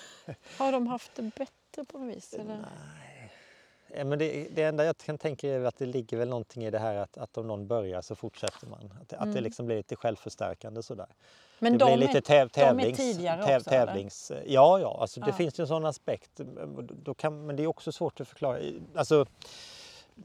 [0.58, 2.32] Har de haft det bättre på något vis?
[2.34, 2.56] Eller?
[2.56, 3.05] Nej.
[3.94, 6.70] Ja, Men det, det enda jag kan tänka är att det ligger väl någonting i
[6.70, 8.92] det här att, att om någon börjar så fortsätter man.
[9.02, 9.44] Att, det- att det Mm.
[9.44, 11.06] liksom blir lite självförstärkande sådär.
[11.58, 13.86] Men det de blir lite täv, de är tävlings, tidigare täv, också, eller?
[13.86, 14.32] tävlings...
[14.46, 15.32] Ja, ja, alltså det Ja.
[15.32, 16.30] finns ju en sån aspekt.
[17.02, 18.58] Då kan, men det är också svårt att förklara.
[18.94, 19.26] Alltså,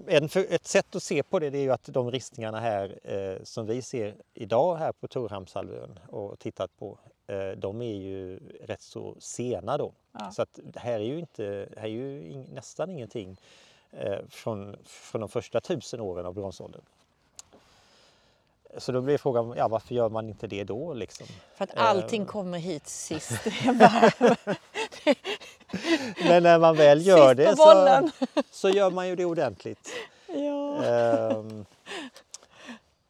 [0.08, 3.44] en, ett sätt att se på det, det är ju att de ristningarna här eh,
[3.44, 7.11] som vi ser idag här på Torhamnshalvön och tittat på, eh,
[7.58, 9.94] de är ju rätt så sena då.
[10.12, 10.32] Ja.
[10.32, 13.38] Så att här är ju, inte, här är ju ing, nästan ingenting
[13.92, 16.82] eh, från, från de första tusen åren av bronsåldern.
[18.78, 20.94] Så då blir frågan, ja, varför gör man inte det då?
[20.94, 21.28] Liksom?
[21.56, 22.28] För att allting Ehm.
[22.28, 23.32] kommer hit sist.
[26.28, 28.10] Men när man väl gör det så,
[28.52, 29.90] så gör man ju det ordentligt.
[30.28, 30.84] ja.
[30.86, 31.66] Ehm,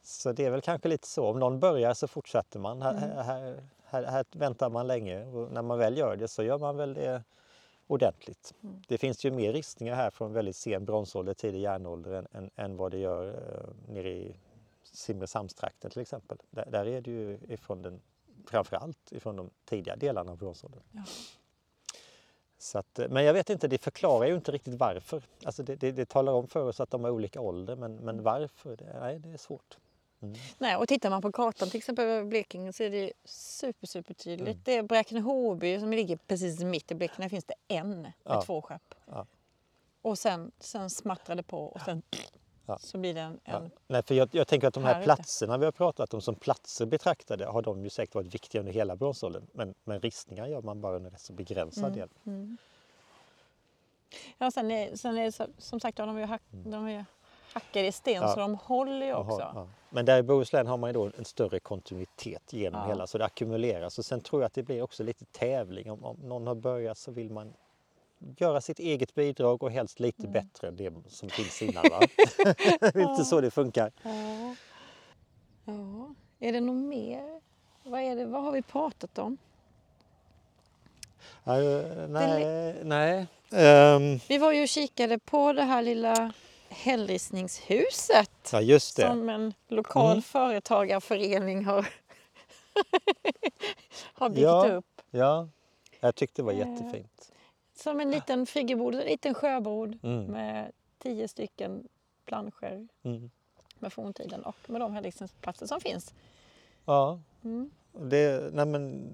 [0.03, 1.27] så det är väl kanske lite så.
[1.27, 2.81] Om någon börjar så fortsätter man.
[2.81, 3.17] Här, Mm.
[3.25, 6.77] här, här, här väntar man länge och när man väl gör det så gör man
[6.77, 7.23] väl det
[7.87, 8.53] ordentligt.
[8.63, 8.81] Mm.
[8.87, 12.77] Det finns ju mer ristningar här från väldigt sen bronsålder, tidig järnålder än, än, än
[12.77, 14.35] vad det gör eh, nere i
[14.83, 16.37] Simrishamnstrakten till exempel.
[16.49, 18.01] Där, där är det ju ifrån den,
[18.47, 20.81] framförallt ifrån de tidiga delarna av bronsåldern.
[20.91, 21.03] Ja.
[22.57, 25.23] Så att, eh, men jag vet inte, det förklarar ju inte riktigt varför.
[25.45, 28.23] Alltså det, det, det talar om för oss att de har olika ålder men, men
[28.23, 29.77] varför, det, nej, det är svårt.
[30.21, 30.35] Mm.
[30.57, 34.13] Nej, och tittar man på kartan till exempel över Blekinge så är det super, super
[34.13, 34.47] tydligt.
[34.47, 34.61] Mm.
[34.65, 37.25] Det är Bräkne-Hoby som ligger precis mitt i Blekinge.
[37.25, 38.41] Där finns det en med Ja.
[38.41, 38.95] två skepp.
[39.05, 39.25] Ja.
[40.01, 42.01] Och sen, sen smattrar det på och sen
[42.65, 42.77] Ja.
[42.79, 43.39] så blir det en...
[43.43, 46.21] En Nej, för jag, jag tänker att de här Här platserna vi har pratat om
[46.21, 49.47] som platser betraktade har de ju säkert varit viktiga under hela bronsåldern.
[49.53, 51.99] Men, men ristningar gör man bara under en rätt så begränsad Mm.
[51.99, 52.09] del.
[52.25, 52.57] Mm.
[54.37, 57.03] Ja, sen är, sen är som sagt ja, de är ju, hack, de är ju
[57.53, 59.39] hackade i sten så de håller ju också.
[59.39, 59.67] ja.
[59.89, 63.25] Men där i Bohuslän har man ju då en större kontinuitet genom hela så det
[63.25, 63.97] ackumuleras.
[63.99, 65.91] Och sen tror jag att det blir också lite tävling.
[65.91, 67.53] Om, om någon har börjat så vill man
[68.37, 70.31] göra sitt eget bidrag och helst lite Mm.
[70.33, 71.83] bättre än det som finns innan.
[71.91, 71.99] Va?
[72.79, 73.91] det är inte så det funkar.
[74.03, 74.55] Ja.
[75.65, 76.13] ja.
[76.39, 77.41] Är det något mer?
[77.83, 79.37] Vad, är det, vad har vi pratat om?
[81.45, 83.27] Eh, nej, nej.
[83.51, 86.33] Ehm, Vi var ju och kikade på det här lilla
[86.71, 89.07] hällristningshuset ja, just det.
[89.07, 90.21] som en lokal Mm.
[90.21, 91.89] företagarförening har,
[94.13, 94.71] har byggt Ja.
[94.73, 94.85] upp.
[95.11, 95.47] Ja,
[95.99, 97.31] jag tyckte det var Eh, jättefint.
[97.75, 100.25] Som en liten friggebod, en liten sjöbod Mm.
[100.25, 101.87] med tio stycken
[102.25, 103.31] planscher Mm.
[103.79, 106.13] med forntiden och med de hällristningsplatser som finns.
[106.85, 107.71] Ja, Mm.
[107.91, 109.11] det, nej men,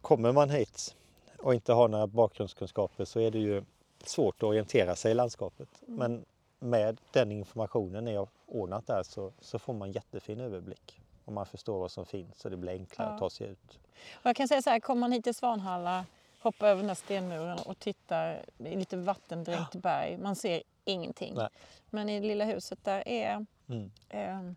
[0.00, 0.96] kommer man hit
[1.38, 3.62] och inte har några bakgrundskunskaper så är det ju
[4.04, 5.68] svårt att orientera sig i landskapet.
[5.88, 5.98] Mm.
[5.98, 6.24] Men
[6.70, 11.00] med den informationen ni har ordnat där så, så får man jättefin överblick.
[11.24, 13.14] Och man förstår vad som finns och det blir enklare Ja.
[13.14, 13.78] att ta sig ut.
[14.12, 16.06] Och jag kan säga så här, kommer man hit till Svanhalla,
[16.40, 21.34] hoppar över den här stenmuren och tittar i lite vattendränkt berg, man ser ingenting.
[21.34, 21.48] Nej.
[21.90, 23.90] Men i det lilla huset där är Mm.
[24.08, 24.52] eh,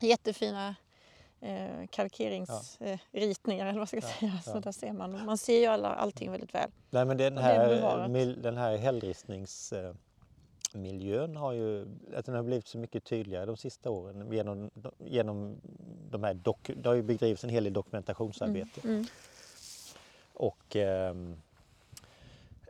[0.00, 0.74] jättefina
[1.40, 4.40] eh, kalkeringsritningar eller vad ska jag Ja, säga.
[4.44, 4.60] Så ja.
[4.60, 5.24] där ser man.
[5.26, 6.70] Man ser ju alla, allting väldigt väl.
[6.90, 11.86] Nej men den här, mil- den här hällristningsmiljön har ju
[12.16, 15.56] att den har blivit så mycket tydligare de sista åren genom, genom
[16.10, 19.06] de här dok, det har ju bedrivits en hel del dokumentationsarbete Mm.
[20.34, 21.36] och ehm,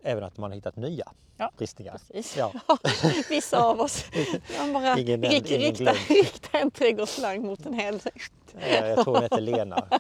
[0.03, 1.93] även att man har hittat nya Ja, ristningar.
[2.13, 2.37] Precis.
[2.37, 2.53] Ja.
[3.29, 4.05] Vissa av oss.
[4.59, 5.99] Man bara Ingen rik, ingen riktar, glömd.
[6.09, 8.01] riktar en trädgårdsslang mot en häll.
[8.59, 9.89] Eh, Jag tror hon heter Lena.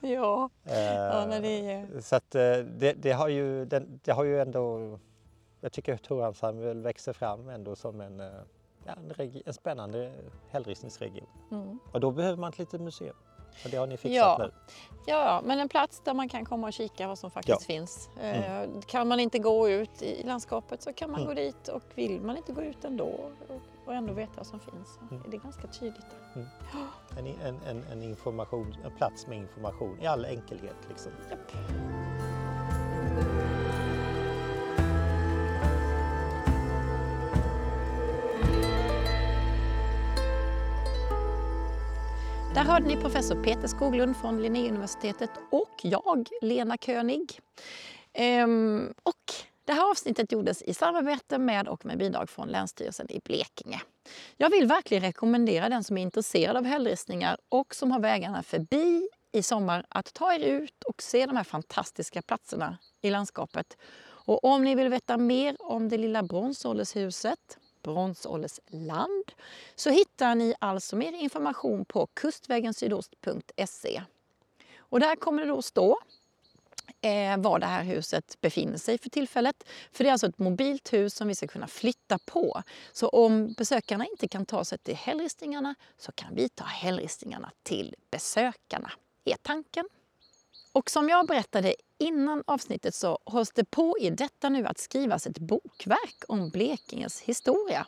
[0.00, 0.50] ja.
[0.64, 2.00] ja Eh, det är...
[2.00, 4.98] Så att eh, det, det, har ju, den, det har ju ändå,
[5.60, 9.12] jag tycker att Torhamnshamn växer fram ändå som en, en,
[9.46, 10.12] en spännande
[10.50, 11.26] hällristningsregion.
[11.50, 11.78] Mm.
[11.92, 13.16] Och då behöver man ett litet museum.
[13.64, 14.36] Och det har ni fixat Ja.
[14.40, 14.52] nu.
[15.06, 17.66] Ja, men en plats där man kan komma och kika vad som faktiskt Ja.
[17.74, 18.08] finns.
[18.22, 21.28] Eh, Kan man inte gå ut i landskapet så kan man Mm.
[21.34, 23.30] gå dit och vill man inte gå ut ändå
[23.88, 25.22] och, ändå veta vad som finns Mm.
[25.26, 26.06] är det ganska tydligt.
[26.34, 27.38] där.
[27.42, 30.76] En, en, en, information, en plats med information i all enkelhet.
[30.88, 31.12] Liksom.
[31.30, 31.52] Japp.
[42.54, 47.40] Där hörde ni professor Peter Skoglund från Linnéuniversitetet och jag, Lena König.
[48.12, 49.14] Ehm, och
[49.68, 53.80] det här avsnittet gjordes i samarbete med och med bidrag från Länsstyrelsen i Blekinge.
[54.36, 59.08] Jag vill verkligen rekommendera den som är intresserad av hällristningar och som har vägarna förbi
[59.32, 63.76] i sommar att ta er ut och se de här fantastiska platserna i landskapet.
[64.00, 69.32] Och om ni vill veta mer om det lilla bronsåldershuset, Bronsåldersland,
[69.74, 74.02] så hittar ni alltså mer information på kustvägensydost.se.
[74.78, 75.98] Och där kommer det då stå
[77.00, 79.64] eh, var det här huset befinner sig för tillfället.
[79.92, 82.62] För det är alltså ett mobilt hus som vi ska kunna flytta på.
[82.92, 87.94] Så om besökarna inte kan ta sig till hällristningarna så kan vi ta hällristningarna till
[88.10, 88.90] besökarna,
[89.24, 89.88] är tanken.
[90.72, 95.26] Och som jag berättade innan avsnittet så hålls det på i detta nu att skrivas
[95.26, 97.86] ett bokverk om Blekinges historia.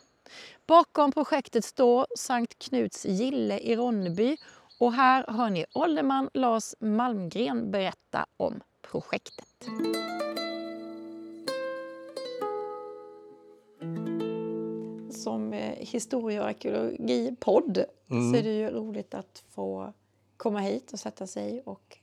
[0.67, 4.37] Bakom projektet står Sankt Knuts gille i Ronneby
[4.79, 9.45] och här hör ni ålderman Lars Malmgren berätta om projektet.
[15.11, 18.33] Som eh, historie och arkeologipodd Mm.
[18.33, 19.93] så är det ju roligt att få
[20.37, 21.97] komma hit och sätta sig och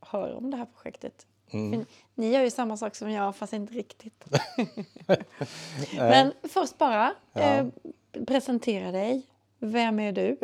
[0.00, 1.26] höra om det här projektet.
[1.50, 1.72] Mm.
[1.72, 4.24] För ni gör ju samma sak som jag fast inte riktigt.
[5.98, 7.40] Men först bara, Ja.
[7.40, 7.66] eh,
[8.26, 9.26] presentera dig.
[9.58, 10.36] Vem är du?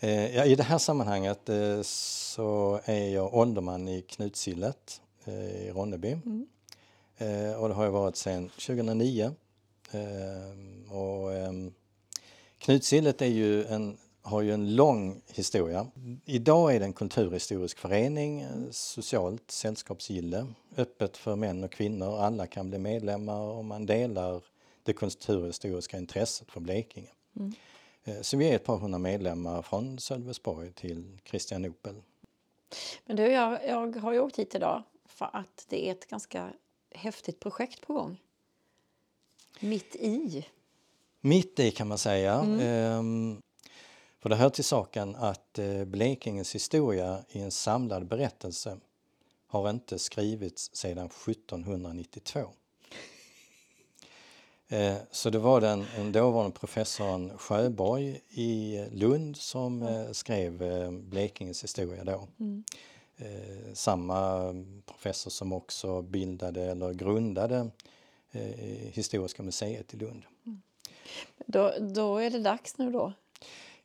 [0.00, 5.70] Eh, ja, I det här sammanhanget eh, så är jag ålderman i Knutsillet eh, i
[5.70, 6.16] Ronneby.
[7.18, 9.34] Eh, och det har jag varit sedan 2009.
[9.90, 11.72] Eh, och, ehm,
[12.58, 15.86] Knutsillet är ju en, har ju en lång historia.
[16.24, 20.46] Idag är det en kulturhistorisk förening, socialt sällskapsgille,
[20.76, 22.18] öppet för män och kvinnor.
[22.18, 24.42] Alla kan bli medlemmar och man delar
[24.82, 27.10] det kulturhistoriska intresset för Blekinge.
[27.40, 27.46] Eh,
[28.22, 32.02] Så vi är ett par hundra medlemmar från Sölvesborg till Kristianopel.
[33.06, 36.52] Men du, jag, jag har ju åkt hit idag för att det är ett ganska
[36.90, 38.20] häftigt projekt på gång.
[39.60, 40.46] Mitt i.
[41.20, 42.34] Mitt i kan man säga.
[42.60, 43.42] Ehm,
[44.20, 48.78] För det hör till saken att eh, Blekinges historia i en samlad berättelse
[49.46, 52.48] har inte skrivits sedan 1792.
[54.68, 60.90] Eh, Så det var den, den dåvarande professorn Sjöborg i Lund som eh, skrev eh,
[60.90, 62.28] Blekinges historia då.
[63.16, 64.52] Eh, Samma
[64.86, 67.70] professor som också bildade eller grundade
[68.32, 68.42] eh,
[68.92, 70.22] Historiska museet i Lund.
[71.46, 73.12] Då, då är det dags nu då.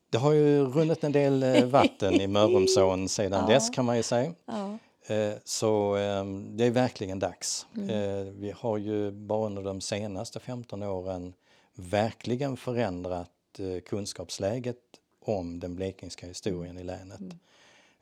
[0.10, 3.54] Det har ju runnit en del eh, vatten i Mörrumsån sedan Ja.
[3.54, 4.34] dess kan man ju säga.
[4.46, 4.78] Ja.
[5.08, 7.66] Eh, Så eh, det är verkligen dags.
[7.90, 11.34] Eh, Vi har ju bara under de senaste 15 åren
[11.76, 13.30] verkligen förändrat
[13.60, 14.78] eh, kunskapsläget
[15.20, 17.22] om den blekingska historien i länet.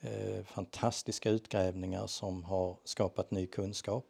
[0.02, 4.06] Eh, Fantastiska utgrävningar som har skapat ny kunskap.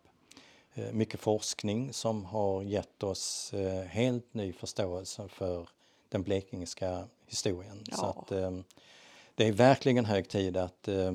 [0.91, 3.53] Mycket forskning som har gett oss
[3.87, 5.69] helt ny förståelse för
[6.09, 7.83] den blekingska historien.
[7.91, 8.09] Så Ja.
[8.21, 8.51] att, eh,
[9.35, 11.11] det är verkligen hög tid att eh,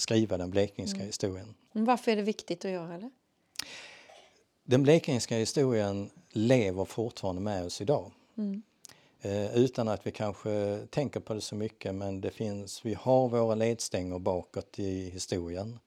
[0.00, 1.54] skriva den blekingska historien.
[1.72, 3.10] Men Varför är det viktigt att göra det?
[4.64, 8.12] Den blekingska historien lever fortfarande med oss idag.
[9.22, 13.28] Eh, utan att vi kanske tänker på det så mycket men det finns, vi har
[13.28, 15.78] våra ledstänger bakåt i historien.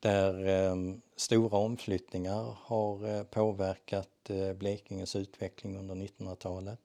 [0.00, 0.76] Där eh,
[1.16, 6.80] stora omflyttningar har eh, påverkat eh, Blekinges utveckling under 1900-talet.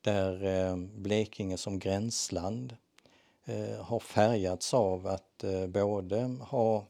[0.00, 2.76] Där eh, Blekinge som gränsland
[3.46, 6.86] eh, har färgats av att eh, både ha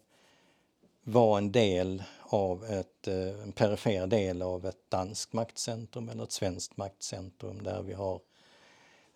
[1.03, 6.33] var en del av ett, eh, en perifer del av ett danskt maktcentrum eller ett
[6.33, 8.21] svenskt maktcentrum där vi har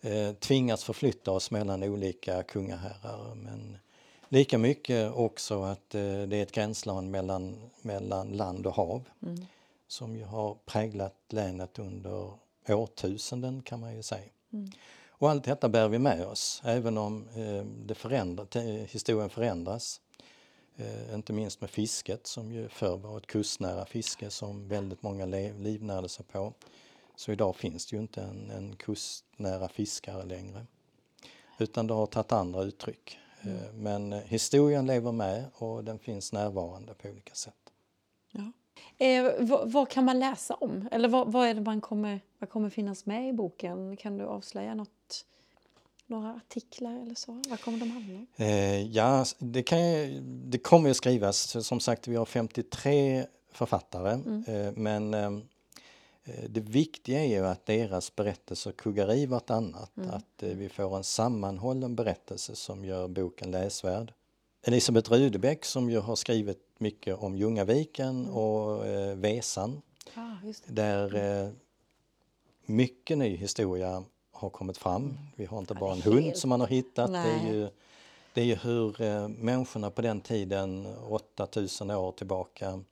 [0.01, 3.35] eh, tvingats förflytta oss mellan olika kungaherrar.
[3.35, 3.77] Men
[4.29, 9.03] lika mycket också att det är ett gränsland mellan, mellan land och hav
[9.87, 12.33] som ju har präglat länet under
[12.67, 14.29] årtusenden kan man ju säga.
[15.21, 18.45] Och allt detta bär vi med oss, även om eh, det förändra,
[18.87, 20.01] historien förändras.
[20.75, 25.25] Eh, inte minst med fisket som ju förr var ett kustnära fiske som väldigt många
[25.25, 26.53] livnärde sig på.
[27.15, 30.65] Så idag finns det ju inte en, en kustnära fiskare längre.
[31.59, 33.17] Utan det har tagit andra uttryck.
[33.41, 33.83] Mm.
[33.83, 37.71] Men historien lever med och den finns närvarande på olika sätt.
[38.31, 38.51] Ja.
[39.05, 40.89] Eh, vad, vad, kan man läsa om?
[40.91, 43.97] Eller vad, vad, är det man kommer, vad kommer finnas med i boken?
[43.97, 44.89] Kan du avslöja något?
[46.05, 47.41] Några artiklar eller så?
[47.49, 48.27] Vad kommer de handla om?
[48.35, 49.79] Eh, ja, det, kan,
[50.49, 51.65] det kommer att skrivas.
[51.65, 54.11] Som sagt, vi har 53 författare.
[54.11, 54.43] Mm.
[54.47, 55.41] Eh, men ehm,
[56.23, 59.97] eh, det viktiga är ju att deras berättelser kuggar i vartannat.
[59.97, 60.09] Mm.
[60.09, 64.13] Att eh, vi får en sammanhållen berättelse som gör boken läsvärd.
[64.63, 68.35] Elisabeth Rudebäck som ju har skrivit mycket om Ljungaviken mm.
[68.35, 69.81] och eh, Vesan.
[70.15, 70.35] Ah,
[70.65, 71.47] där mm.
[71.47, 71.53] eh,
[72.65, 74.03] mycket ny historia
[74.41, 75.03] har kommit fram.
[75.03, 75.17] Mm.
[75.35, 77.11] Vi har inte bara en hund som man har hittat.
[77.11, 77.69] Det är, ju,
[78.33, 82.83] det är ju hur eh, människorna på den tiden, 8000 år tillbaka,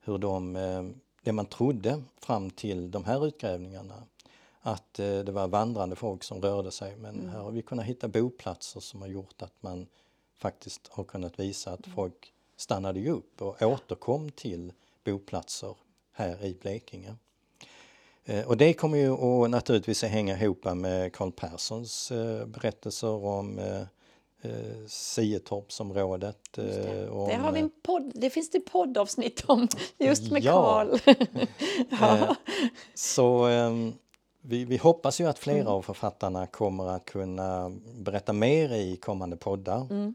[0.00, 0.82] hur de, eh,
[1.22, 4.02] det man trodde fram till de här utgrävningarna,
[4.60, 6.96] att eh, det var vandrande folk som rörde sig.
[6.96, 7.28] Men mm.
[7.28, 9.86] här har vi kunnat hitta boplatser som har gjort att man
[10.38, 11.96] faktiskt har kunnat visa att mm.
[11.96, 14.72] folk stannade upp och återkom till
[15.04, 15.76] boplatser
[16.12, 17.16] här i Blekinge.
[18.30, 23.58] Eh, och det kommer ju att naturligtvis hänga ihop med Karl Perssons eh, berättelser om
[23.58, 23.82] eh,
[24.86, 26.36] Sietorpsområdet.
[26.50, 27.08] Det.
[27.08, 29.68] Om, det, har vi en podd, det finns det poddavsnitt om
[29.98, 30.98] just med Karl.
[32.00, 32.36] ja.
[32.94, 33.92] Så ehm,
[34.42, 35.72] vi, vi, hoppas ju att flera mm.
[35.72, 39.86] av författarna kommer att kunna berätta mer i kommande poddar.
[39.90, 40.14] Mm.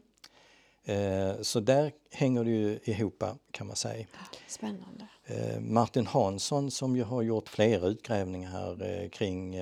[0.88, 4.06] Eh, så där hänger det ju ihop kan man säga.
[4.48, 5.06] Spännande.
[5.24, 9.56] Eh, Martin Hansson som ju har gjort flera utgrävningar här eh, kring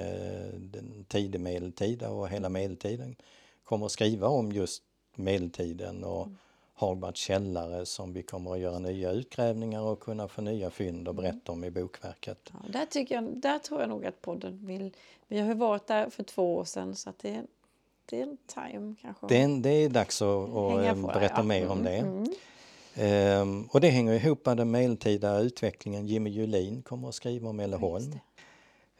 [0.58, 3.16] den tidig medeltida och hela medeltiden
[3.64, 4.82] kommer att skriva om just
[5.16, 6.36] medeltiden och mm.
[6.76, 11.14] Hagbards källare som vi kommer att göra nya utgrävningar och kunna få nya fynd och
[11.14, 12.52] berätta om i bokverket.
[12.52, 14.94] Ja, där, tycker jag, där tror jag nog att podden vill...
[15.28, 17.44] Vi har ju varit där för två år sedan så det
[18.06, 19.26] det är time kanske.
[19.26, 21.42] Det, det är dags att, att berätta ja.
[21.42, 21.96] mer om det.
[21.96, 22.26] Mm.
[22.94, 26.06] Ehm, och det hänger ihop med den medeltida utvecklingen.
[26.06, 28.18] Jimmy Julin kommer att skriva om Elleholm.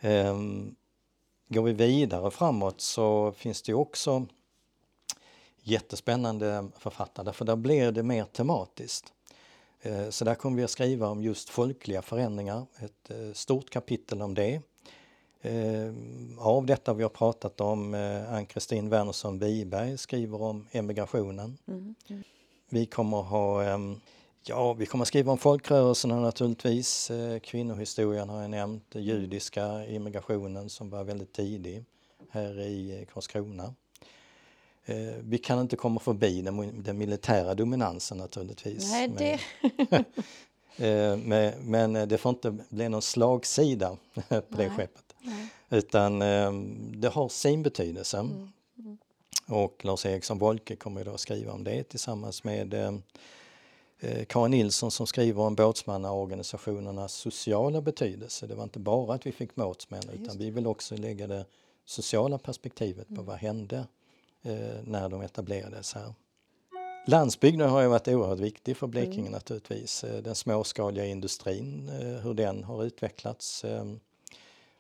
[0.01, 0.75] Ehm,
[1.49, 4.27] går vi vidare framåt så finns det också
[5.63, 9.13] jättespännande författare för där blir det mer tematiskt.
[9.83, 14.23] Ehm, så där kommer vi att skriva om just folkliga förändringar, ett eh, stort kapitel
[14.23, 14.63] om det.
[15.45, 15.93] Eh,
[16.39, 21.59] av detta vi har pratat om, eh, Ann-Kristin Wernersson Wiberg skriver om emigrationen.
[21.69, 22.23] Mm, mm.
[22.69, 24.01] Vi kommer ha ehm,
[24.47, 27.11] Ja, vi kommer skriva om folkrörelserna naturligtvis.
[27.11, 31.85] Eh, kvinnohistorien har jag nämnt, den judiska immigrationen som var väldigt tidig
[32.31, 33.75] här i Karlskrona.
[35.21, 38.93] Vi kan inte komma förbi den, den militära dominansen naturligtvis.
[38.93, 39.41] Nej, det...
[41.17, 43.97] men, men det får inte bli någon slagsida
[44.29, 45.14] på det skeppet.
[45.25, 45.49] Nej.
[45.71, 46.53] Utan eh,
[46.97, 48.19] det har sin betydelse.
[48.19, 48.49] Mm.
[48.79, 48.99] Mm.
[49.47, 52.95] Och Lars Eriksson Wolke kommer då att skriva om det tillsammans med eh,
[54.01, 58.47] eh, Karin Nilsson som skriver om båtsmannaorganisationernas sociala betydelse.
[58.47, 61.45] Det var inte bara att vi fick båtsmän utan vi vill också lägga det
[61.85, 63.27] sociala perspektivet på mm.
[63.27, 63.87] vad hände
[64.43, 66.15] eh, när de etablerades här.
[67.07, 69.33] Landsbygden har ju varit oerhört viktig för Blekinge mm.
[69.33, 70.05] naturligtvis.
[70.05, 73.65] Eh, den småskaliga industrin, eh, hur den har utvecklats.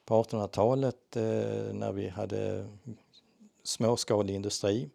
[0.04, 2.66] Ehm, på 1800-talet eh, när vi hade
[3.62, 4.88] småskalig industri.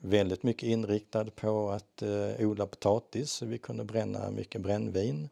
[0.00, 5.28] Väldigt mycket inriktad på att eh, odla potatis så vi kunde bränna mycket brännvin.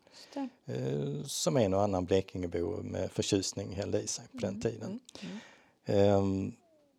[0.67, 5.01] Eh, som en och annan Blekingebo med förtjusning hällde i sig på den mm, tiden.
[5.21, 5.41] Mm,
[5.87, 6.47] mm.
[6.47, 6.53] Eh,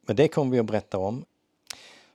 [0.08, 1.26] men det kommer vi att berätta om.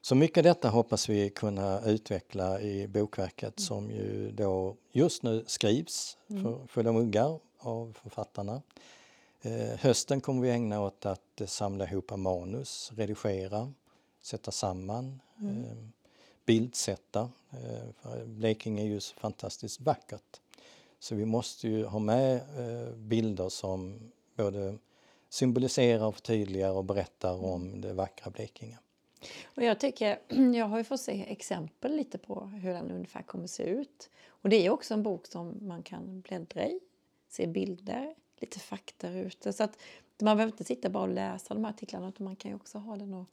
[0.00, 3.66] Så mycket av detta hoppas vi kunna utveckla i bokverket mm.
[3.66, 6.42] som ju då just nu skrivs mm.
[6.42, 8.62] för fulla muggar av författarna.
[9.45, 13.72] Eh, hösten kommer vi ägna åt att eh, samla ihop manus, redigera,
[14.20, 15.64] sätta samman, mm.
[15.64, 15.76] eh,
[16.47, 17.30] bildsätta.
[18.26, 20.40] Blekinge är ju så fantastiskt vackert.
[20.99, 22.40] Så vi måste ju ha med
[22.97, 24.78] bilder som både
[25.28, 27.45] symboliserar, förtydligar och berättar mm.
[27.45, 28.78] om det vackra Blekinge.
[29.45, 30.18] Och jag, tycker,
[30.55, 34.11] jag har ju fått se exempel lite på hur den ungefär kommer se ut.
[34.28, 36.80] Och det är också en bok som man kan bläddra i,
[37.28, 39.53] se bilder, lite fakta ute.
[39.53, 39.78] Så att
[40.22, 42.78] man behöver inte sitta bara och läsa de här artiklarna utan man kan ju också
[42.78, 43.26] ha den och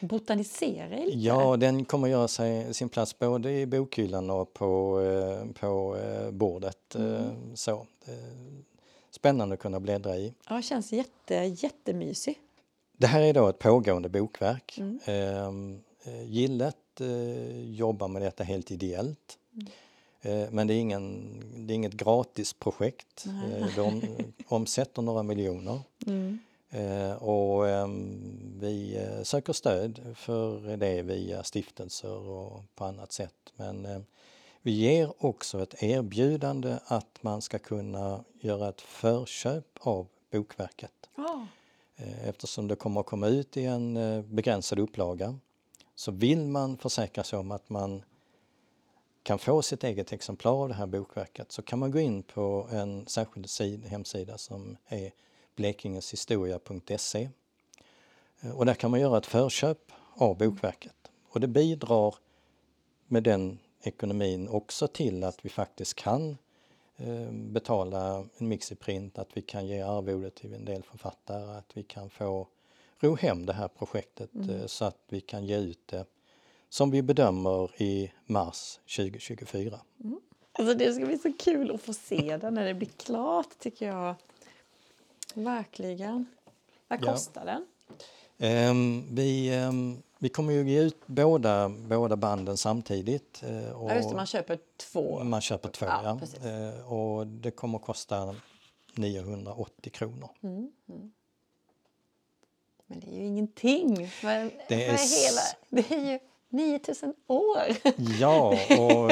[0.00, 1.18] botanisera i lite.
[1.18, 6.30] Ja, den kommer göra sig sin plats både i bokhyllan och på, eh, på eh,
[6.30, 6.94] bordet.
[6.94, 7.56] Eh, mm.
[7.56, 7.86] Så.
[9.10, 10.34] Spännande att kunna bläddra i.
[10.48, 12.40] Ja, känns jätte, jättemysig.
[12.96, 14.78] Det här är då ett pågående bokverk.
[14.78, 15.00] Mm.
[15.04, 16.76] Ehm, eh, Gillet
[17.64, 19.38] jobbar med detta helt ideellt.
[19.52, 19.66] Mm.
[20.24, 23.26] Eh, men det är, ingen, det är inget gratisprojekt.
[23.26, 24.02] Eh, de
[24.48, 25.80] omsätter några miljoner.
[26.06, 26.38] Mm.
[26.70, 33.52] Eh, och ehm, vi söker stöd för det via stiftelser och på annat sätt.
[33.56, 34.06] Men
[34.62, 41.08] vi ger också ett erbjudande att man ska kunna göra ett förköp av bokverket.
[41.16, 41.44] Oh.
[42.24, 43.94] Eftersom det kommer att komma ut i en
[44.34, 45.38] begränsad upplaga
[45.94, 48.02] så vill man försäkra sig om att man
[49.24, 52.68] kan få sitt eget exemplar av det här bokverket så kan man gå in på
[52.70, 55.12] en särskild hemsida som är
[55.56, 57.28] blekingeshistoria.se
[58.40, 62.14] eh, och där kan man göra ett förköp av bokverket och det bidrar
[63.06, 66.36] med den ekonomin också till att vi faktiskt kan
[66.96, 71.82] eh, betala en mixiprint, att vi kan ge arvode till en del författare, att vi
[71.82, 72.48] kan få
[73.00, 74.50] ro hem det här projektet mm.
[74.50, 76.04] Eh, så att vi kan ge ut det
[76.74, 79.80] som vi bedömer i mars 2024.
[80.04, 80.20] Mm.
[80.52, 83.86] Alltså det ska bli så kul att få se det när det blir klart tycker
[83.86, 84.14] jag.
[85.34, 86.26] Verkligen.
[86.88, 87.60] Vad kostar ja.
[88.38, 88.70] den?
[88.70, 93.42] Um, vi, um, vi kommer ju ge ut båda, båda banden samtidigt.
[93.48, 95.24] Uh, och ja, just det, man köper två.
[95.24, 96.20] Man köper två, ja.
[96.42, 96.50] ja.
[96.50, 98.34] Uh, och det kommer att kosta
[98.94, 100.30] 980 kronor.
[100.42, 101.12] Mm, mm.
[102.86, 104.10] Men det är ju ingenting.
[104.22, 104.90] Men, det, är...
[104.90, 106.18] Hela, det är ju
[106.54, 107.92] 9000 år!
[108.20, 108.48] Ja,
[108.78, 109.10] och,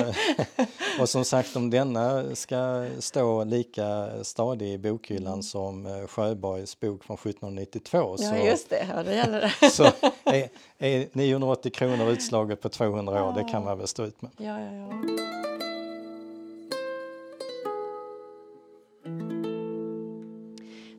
[1.00, 5.42] och som sagt om denna ska stå lika stadig i bokhyllan mm.
[5.42, 9.70] som eh, Sjöbergs bok från 1792 ja, så, just det, ja, det gäller det.
[9.70, 9.84] så
[10.24, 13.42] är, är 980 kronor utslaget på 200 år, ja.
[13.42, 14.30] det kan man väl stå ut med.
[14.36, 14.88] Ja, ja, ja.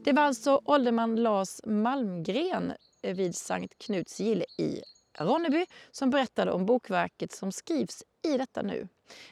[0.04, 4.82] Det var alltså ålderman Lars Malmgren vid Sankt Knuts gille i
[5.18, 8.88] Ronneby som berättade om bokverket som skrivs i detta nu.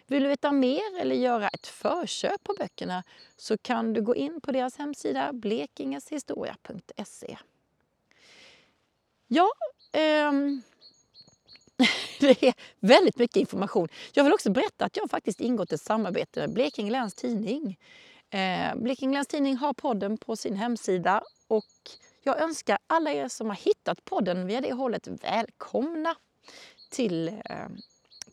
[0.08, 3.04] Vill du veta mer eller göra ett förköp på böckerna
[3.38, 7.38] så kan du gå in på deras hemsida blekingeshistoria.se.
[9.28, 9.50] Ja,
[9.92, 10.62] ehm,
[12.20, 13.88] det är väldigt mycket information.
[14.14, 17.80] Jag vill också berätta att jag faktiskt ingått ett samarbete med Blekinge Läns Tidning.
[18.30, 21.66] Eh, Blekinge Läns Tidning har podden på sin hemsida och
[22.22, 26.16] jag önskar alla er som har hittat podden via det hållet välkomna
[26.90, 27.68] till eh,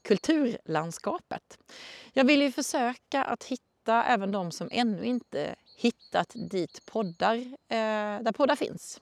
[0.03, 1.59] kulturlandskapet.
[2.12, 7.36] Jag vill ju försöka att hitta även de som ännu inte hittat dit poddar,
[7.68, 9.01] eh, där poddar finns.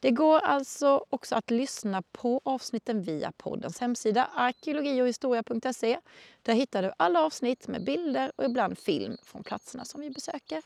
[0.00, 6.00] Det går alltså också att lyssna på avsnitten via poddens hemsida arkeologiochhistoria.se.
[6.42, 10.62] Där hittar du alla avsnitt med bilder och ibland film från platserna som vi besöker.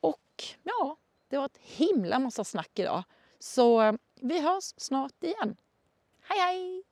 [0.00, 0.96] Och ja,
[1.28, 3.04] det var ett himla massa snack idag.
[3.38, 5.56] Så eh, vi hörs snart igen.
[6.22, 6.82] Hej hej!